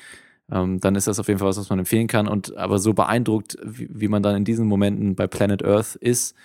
[0.51, 2.27] Ähm, dann ist das auf jeden Fall was, was man empfehlen kann.
[2.27, 6.35] Und aber so beeindruckt, wie, wie man dann in diesen Momenten bei Planet Earth ist,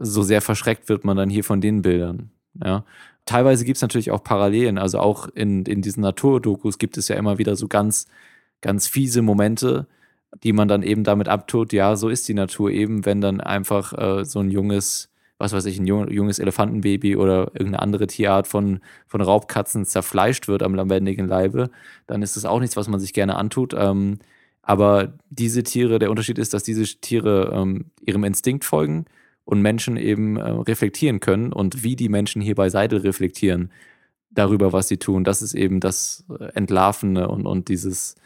[0.00, 2.30] so sehr verschreckt wird man dann hier von den Bildern.
[2.64, 2.84] Ja.
[3.26, 4.78] Teilweise gibt es natürlich auch Parallelen.
[4.78, 8.06] Also auch in, in diesen Naturdokus gibt es ja immer wieder so ganz,
[8.60, 9.86] ganz fiese Momente,
[10.42, 13.92] die man dann eben damit abtut, ja, so ist die Natur eben, wenn dann einfach
[13.96, 18.80] äh, so ein junges, was weiß ich, ein junges Elefantenbaby oder irgendeine andere Tierart von,
[19.06, 21.70] von Raubkatzen zerfleischt wird am lebendigen Leibe,
[22.06, 23.74] dann ist das auch nichts, was man sich gerne antut.
[23.76, 24.18] Ähm,
[24.62, 29.06] aber diese Tiere, der Unterschied ist, dass diese Tiere ähm, ihrem Instinkt folgen
[29.44, 33.72] und Menschen eben äh, reflektieren können und wie die Menschen hier bei Seidel reflektieren
[34.30, 35.24] darüber, was sie tun.
[35.24, 38.16] Das ist eben das äh, Entlarvende und, und dieses,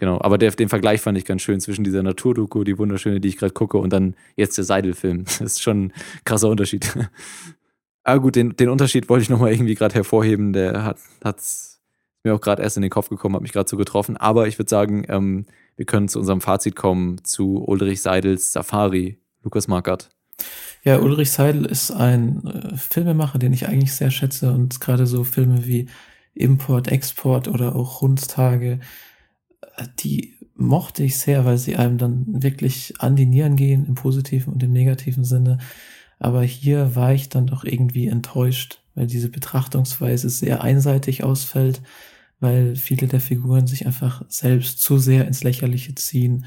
[0.00, 0.20] genau.
[0.20, 3.36] Aber der, den Vergleich fand ich ganz schön zwischen dieser Naturdoku, die wunderschöne, die ich
[3.36, 5.24] gerade gucke, und dann jetzt der Seidel-Film.
[5.38, 5.92] Das ist schon ein
[6.24, 6.92] krasser Unterschied.
[8.02, 10.52] Aber gut, den, den Unterschied wollte ich nochmal irgendwie gerade hervorheben.
[10.52, 11.80] Der hat hat's
[12.24, 14.16] mir auch gerade erst in den Kopf gekommen, hat mich gerade so getroffen.
[14.16, 19.18] Aber ich würde sagen, ähm, wir können zu unserem Fazit kommen zu Ulrich Seidels Safari.
[19.42, 20.10] Lukas Markert.
[20.82, 25.24] Ja, Ulrich Seidel ist ein äh, Filmemacher, den ich eigentlich sehr schätze und gerade so
[25.24, 25.88] Filme wie
[26.34, 28.78] Import, Export oder auch Rundtage, äh,
[29.98, 34.52] die mochte ich sehr, weil sie einem dann wirklich an die Nieren gehen, im positiven
[34.52, 35.58] und im negativen Sinne.
[36.18, 41.80] Aber hier war ich dann doch irgendwie enttäuscht, weil diese Betrachtungsweise sehr einseitig ausfällt,
[42.40, 46.44] weil viele der Figuren sich einfach selbst zu sehr ins Lächerliche ziehen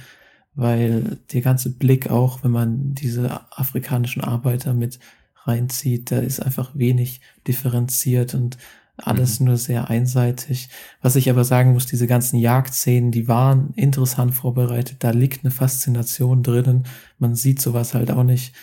[0.55, 4.99] weil der ganze Blick auch, wenn man diese afrikanischen Arbeiter mit
[5.45, 8.57] reinzieht, da ist einfach wenig differenziert und
[8.97, 9.47] alles mhm.
[9.47, 10.69] nur sehr einseitig.
[11.01, 14.97] Was ich aber sagen muss, diese ganzen Jagdszenen, die waren interessant vorbereitet.
[14.99, 16.85] Da liegt eine Faszination drinnen.
[17.17, 18.53] Man sieht sowas halt auch nicht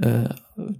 [0.00, 0.28] äh,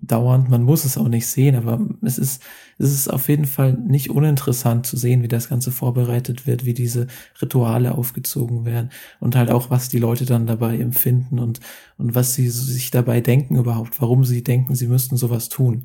[0.03, 0.51] dauernd.
[0.51, 2.43] Man muss es auch nicht sehen, aber es ist,
[2.79, 6.75] es ist auf jeden Fall nicht uninteressant zu sehen, wie das Ganze vorbereitet wird, wie
[6.75, 7.07] diese
[7.41, 8.91] Rituale aufgezogen werden
[9.21, 11.61] und halt auch, was die Leute dann dabei empfinden und,
[11.97, 15.85] und was sie sich dabei denken überhaupt, warum sie denken, sie müssten sowas tun.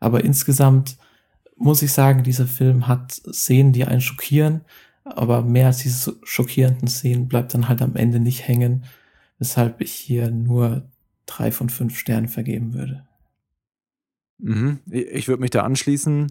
[0.00, 0.96] Aber insgesamt
[1.56, 4.62] muss ich sagen, dieser Film hat Szenen, die einen schockieren,
[5.04, 8.84] aber mehr als diese schockierenden Szenen bleibt dann halt am Ende nicht hängen,
[9.38, 10.88] weshalb ich hier nur
[11.26, 13.06] drei von fünf Sternen vergeben würde.
[14.38, 14.80] Mhm.
[14.90, 16.28] Ich würde mich da anschließen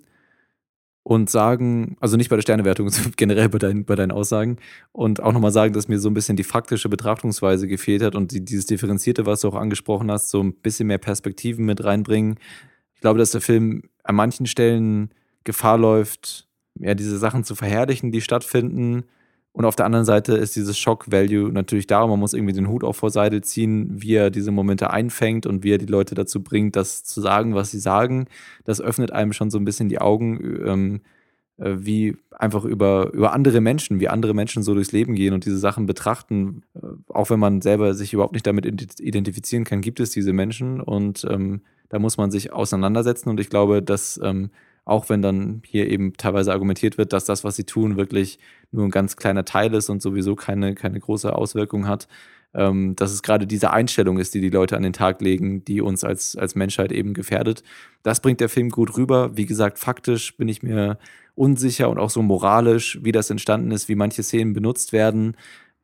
[1.04, 4.58] und sagen, also nicht bei der Sternewertung, sondern generell bei, dein, bei deinen Aussagen
[4.92, 8.32] und auch nochmal sagen, dass mir so ein bisschen die faktische Betrachtungsweise gefehlt hat und
[8.32, 12.40] die, dieses Differenzierte, was du auch angesprochen hast, so ein bisschen mehr Perspektiven mit reinbringen.
[12.96, 15.12] Ich glaube, dass der Film an manchen Stellen
[15.44, 16.48] Gefahr läuft,
[16.80, 19.06] ja, diese Sachen zu verherrlichen, die stattfinden
[19.56, 22.06] und auf der anderen Seite ist dieses Shock-Value natürlich da.
[22.06, 25.64] Man muss irgendwie den Hut auch vor Seidel ziehen, wie er diese Momente einfängt und
[25.64, 28.26] wie er die Leute dazu bringt, das zu sagen, was sie sagen.
[28.66, 31.00] Das öffnet einem schon so ein bisschen die Augen, ähm, äh,
[31.58, 35.58] wie einfach über, über andere Menschen, wie andere Menschen so durchs Leben gehen und diese
[35.58, 36.64] Sachen betrachten.
[36.76, 38.66] Äh, auch wenn man selber sich überhaupt nicht damit
[39.00, 43.30] identifizieren kann, gibt es diese Menschen und ähm, da muss man sich auseinandersetzen.
[43.30, 44.50] Und ich glaube, dass ähm,
[44.86, 48.40] auch wenn dann hier eben teilweise argumentiert wird, dass das, was sie tun, wirklich
[48.72, 52.08] nur ein ganz kleiner Teil ist und sowieso keine, keine große Auswirkung hat,
[52.54, 55.82] ähm, dass es gerade diese Einstellung ist, die die Leute an den Tag legen, die
[55.82, 57.64] uns als, als Menschheit eben gefährdet.
[58.04, 59.36] Das bringt der Film gut rüber.
[59.36, 60.98] Wie gesagt, faktisch bin ich mir
[61.36, 65.36] unsicher und auch so moralisch, wie das entstanden ist, wie manche Szenen benutzt werden.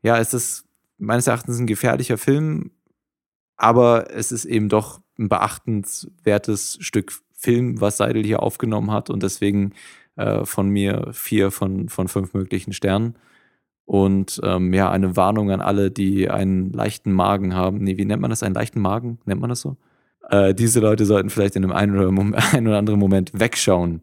[0.01, 0.65] Ja, es ist
[0.97, 2.71] meines Erachtens ein gefährlicher Film,
[3.57, 9.23] aber es ist eben doch ein beachtenswertes Stück Film, was Seidel hier aufgenommen hat und
[9.23, 9.73] deswegen
[10.15, 13.15] äh, von mir vier von, von fünf möglichen Sternen.
[13.85, 17.79] Und ähm, ja, eine Warnung an alle, die einen leichten Magen haben.
[17.79, 18.43] Nee, wie nennt man das?
[18.43, 19.19] Einen leichten Magen?
[19.25, 19.75] Nennt man das so?
[20.29, 24.01] Äh, diese Leute sollten vielleicht in einem einen oder, einen oder anderen Moment wegschauen.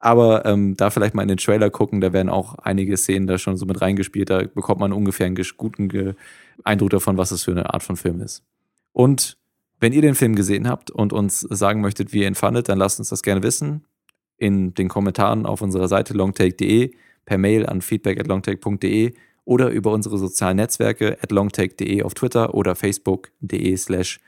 [0.00, 3.36] Aber ähm, da vielleicht mal in den Trailer gucken, da werden auch einige Szenen da
[3.36, 4.30] schon so mit reingespielt.
[4.30, 6.14] Da bekommt man ungefähr einen guten
[6.62, 8.44] Eindruck davon, was es für eine Art von Film ist.
[8.92, 9.36] Und
[9.80, 12.78] wenn ihr den Film gesehen habt und uns sagen möchtet, wie ihr ihn fandet, dann
[12.78, 13.84] lasst uns das gerne wissen
[14.36, 16.92] in den Kommentaren auf unserer Seite longtake.de
[17.24, 22.54] per Mail an feedback at longtake.de oder über unsere sozialen Netzwerke at longtake.de auf Twitter
[22.54, 24.20] oder facebook.de slash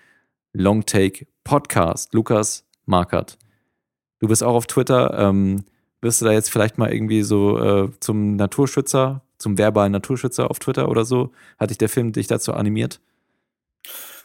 [0.53, 2.13] longtakepodcast.
[2.13, 3.39] Lukas Markert.
[4.21, 5.19] Du bist auch auf Twitter.
[5.19, 5.65] Ähm,
[6.01, 10.59] wirst du da jetzt vielleicht mal irgendwie so äh, zum Naturschützer, zum verbalen Naturschützer auf
[10.59, 11.33] Twitter oder so?
[11.59, 13.01] Hat dich der Film dich dazu animiert?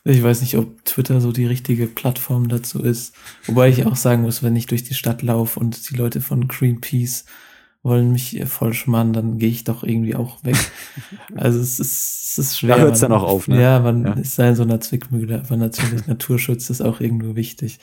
[0.08, 3.16] Ich weiß nicht, ob Twitter so die richtige Plattform dazu ist.
[3.48, 6.48] Wobei ich auch sagen muss, wenn ich durch die Stadt laufe und die Leute von
[6.48, 7.26] Greenpeace
[7.82, 10.58] wollen mich voll schmarrn, dann gehe ich doch irgendwie auch weg.
[11.36, 12.78] Also es ist, es ist schwer.
[12.78, 13.62] Da hört es dann auch auf, ne?
[13.62, 14.14] Ja, man ja.
[14.14, 17.80] ist in so einer Zwickmühle, aber natürlich Naturschutz ist auch irgendwo wichtig.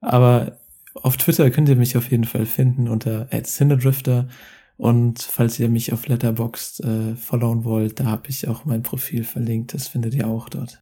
[0.00, 0.58] Aber
[0.94, 4.28] auf Twitter könnt ihr mich auf jeden Fall finden unter @cinedrifter
[4.76, 9.24] und falls ihr mich auf Letterboxd äh, followen wollt, da habe ich auch mein Profil
[9.24, 9.74] verlinkt.
[9.74, 10.80] Das findet ihr auch dort.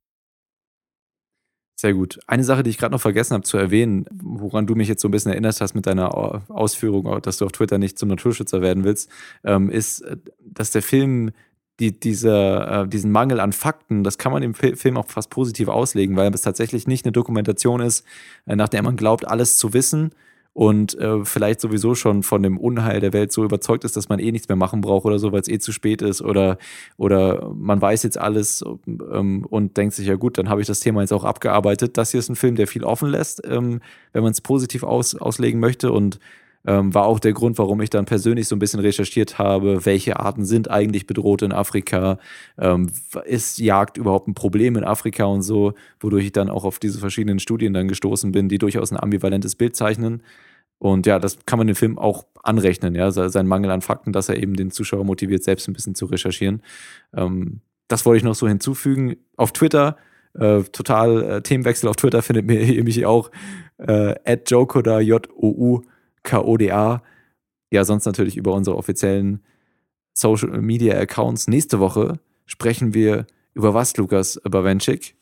[1.78, 2.20] Sehr gut.
[2.26, 5.08] Eine Sache, die ich gerade noch vergessen habe zu erwähnen, woran du mich jetzt so
[5.08, 6.14] ein bisschen erinnert hast mit deiner
[6.48, 9.10] Ausführung, dass du auf Twitter nicht zum Naturschützer werden willst,
[9.42, 10.04] ähm, ist,
[10.40, 11.32] dass der Film
[11.80, 15.68] die, diese, äh, diesen Mangel an Fakten, das kann man im Film auch fast positiv
[15.68, 18.06] auslegen, weil es tatsächlich nicht eine Dokumentation ist,
[18.46, 20.12] äh, nach der man glaubt, alles zu wissen,
[20.54, 24.18] und äh, vielleicht sowieso schon von dem Unheil der Welt so überzeugt ist, dass man
[24.18, 26.58] eh nichts mehr machen braucht oder so, weil es eh zu spät ist oder,
[26.98, 30.80] oder man weiß jetzt alles ähm, und denkt sich, ja gut, dann habe ich das
[30.80, 31.96] Thema jetzt auch abgearbeitet.
[31.96, 33.80] Das hier ist ein Film, der viel offen lässt, ähm,
[34.12, 36.18] wenn man es positiv aus, auslegen möchte und
[36.66, 40.20] ähm, war auch der Grund, warum ich dann persönlich so ein bisschen recherchiert habe, welche
[40.20, 42.18] Arten sind eigentlich bedroht in Afrika,
[42.58, 42.90] ähm,
[43.24, 46.98] ist Jagd überhaupt ein Problem in Afrika und so, wodurch ich dann auch auf diese
[46.98, 50.22] verschiedenen Studien dann gestoßen bin, die durchaus ein ambivalentes Bild zeichnen.
[50.78, 54.28] Und ja, das kann man dem Film auch anrechnen, ja, sein Mangel an Fakten, dass
[54.28, 56.62] er eben den Zuschauer motiviert, selbst ein bisschen zu recherchieren.
[57.14, 59.16] Ähm, das wollte ich noch so hinzufügen.
[59.36, 59.96] Auf Twitter,
[60.34, 63.30] äh, total äh, Themenwechsel auf Twitter findet ihr mich auch
[63.78, 65.82] äh, at Jokoda, J-O-U
[66.24, 67.02] KODA.
[67.70, 69.42] Ja, sonst natürlich über unsere offiziellen
[70.12, 71.48] Social Media Accounts.
[71.48, 75.16] Nächste Woche sprechen wir über was, Lukas Bawenschik?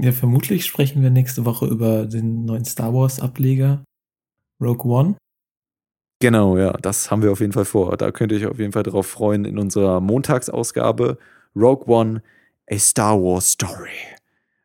[0.00, 3.84] Ja, vermutlich sprechen wir nächste Woche über den neuen Star Wars Ableger
[4.60, 5.16] Rogue One.
[6.20, 7.96] Genau, ja, das haben wir auf jeden Fall vor.
[7.96, 11.18] Da könnt ihr euch auf jeden Fall darauf freuen in unserer Montagsausgabe
[11.54, 12.22] Rogue One,
[12.70, 13.90] a Star Wars Story.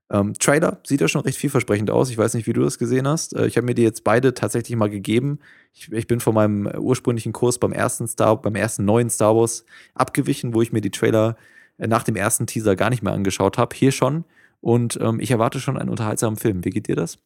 [0.10, 2.10] Ähm, Trailer sieht ja schon recht vielversprechend aus.
[2.10, 3.36] Ich weiß nicht, wie du das gesehen hast.
[3.36, 5.40] Äh, ich habe mir die jetzt beide tatsächlich mal gegeben.
[5.74, 9.66] Ich, ich, bin von meinem ursprünglichen Kurs beim ersten Star, beim ersten neuen Star Wars
[9.96, 11.36] abgewichen, wo ich mir die Trailer
[11.78, 13.76] äh, nach dem ersten Teaser gar nicht mehr angeschaut habe.
[13.76, 14.24] Hier schon.
[14.62, 16.64] Und ähm, ich erwarte schon einen unterhaltsamen Film.
[16.64, 17.18] Wie geht dir das?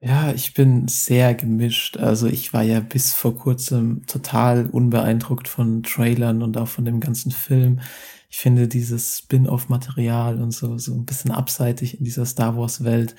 [0.00, 1.96] Ja, ich bin sehr gemischt.
[1.96, 7.00] Also ich war ja bis vor kurzem total unbeeindruckt von Trailern und auch von dem
[7.00, 7.80] ganzen Film
[8.28, 13.14] ich finde dieses Spin-off-Material und so, so ein bisschen abseitig in dieser Star Wars-Welt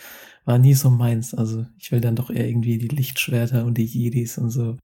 [0.46, 1.34] war nie so meins.
[1.34, 4.78] Also ich will dann doch eher irgendwie die Lichtschwerter und die Jedis und so.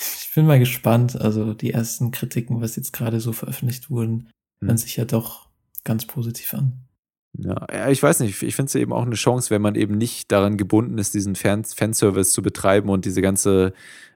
[0.00, 1.20] Ich bin mal gespannt.
[1.20, 4.30] Also die ersten Kritiken, was jetzt gerade so veröffentlicht wurden,
[4.60, 4.76] hören hm.
[4.78, 5.48] sich ja doch
[5.84, 6.84] ganz positiv an.
[7.38, 10.32] Ja, ich weiß nicht, ich finde es eben auch eine Chance, wenn man eben nicht
[10.32, 13.72] daran gebunden ist, diesen Fan Fanservice zu betreiben und diese ganze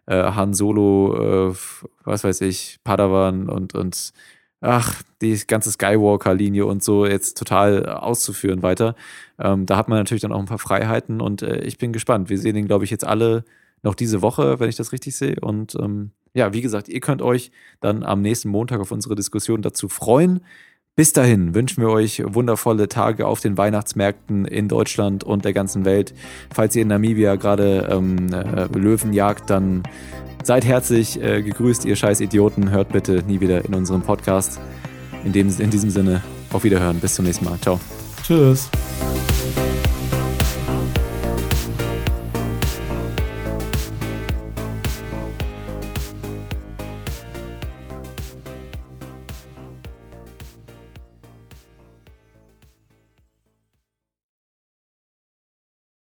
[0.07, 1.55] äh, Han Solo, äh,
[2.03, 4.12] was weiß ich, Padawan und, und
[4.64, 8.94] ach, die ganze Skywalker-Linie und so jetzt total auszuführen weiter.
[9.38, 12.28] Ähm, da hat man natürlich dann auch ein paar Freiheiten und äh, ich bin gespannt.
[12.28, 13.44] Wir sehen ihn, glaube ich, jetzt alle
[13.82, 15.36] noch diese Woche, wenn ich das richtig sehe.
[15.40, 19.62] Und ähm, ja, wie gesagt, ihr könnt euch dann am nächsten Montag auf unsere Diskussion
[19.62, 20.40] dazu freuen.
[20.96, 25.84] Bis dahin wünschen wir euch wundervolle Tage auf den Weihnachtsmärkten in Deutschland und der ganzen
[25.84, 26.14] Welt.
[26.52, 29.82] Falls ihr in Namibia gerade ähm, äh, Löwen jagt, dann
[30.45, 32.70] Seid herzlich äh, gegrüßt, ihr scheiß Idioten.
[32.70, 34.61] Hört bitte nie wieder in unserem Podcast.
[35.24, 36.22] In, dem, in diesem Sinne,
[36.53, 37.01] auf Wiederhören.
[37.01, 37.59] Bis zum nächsten Mal.
[37.61, 37.80] Ciao.
[38.22, 38.68] Tschüss.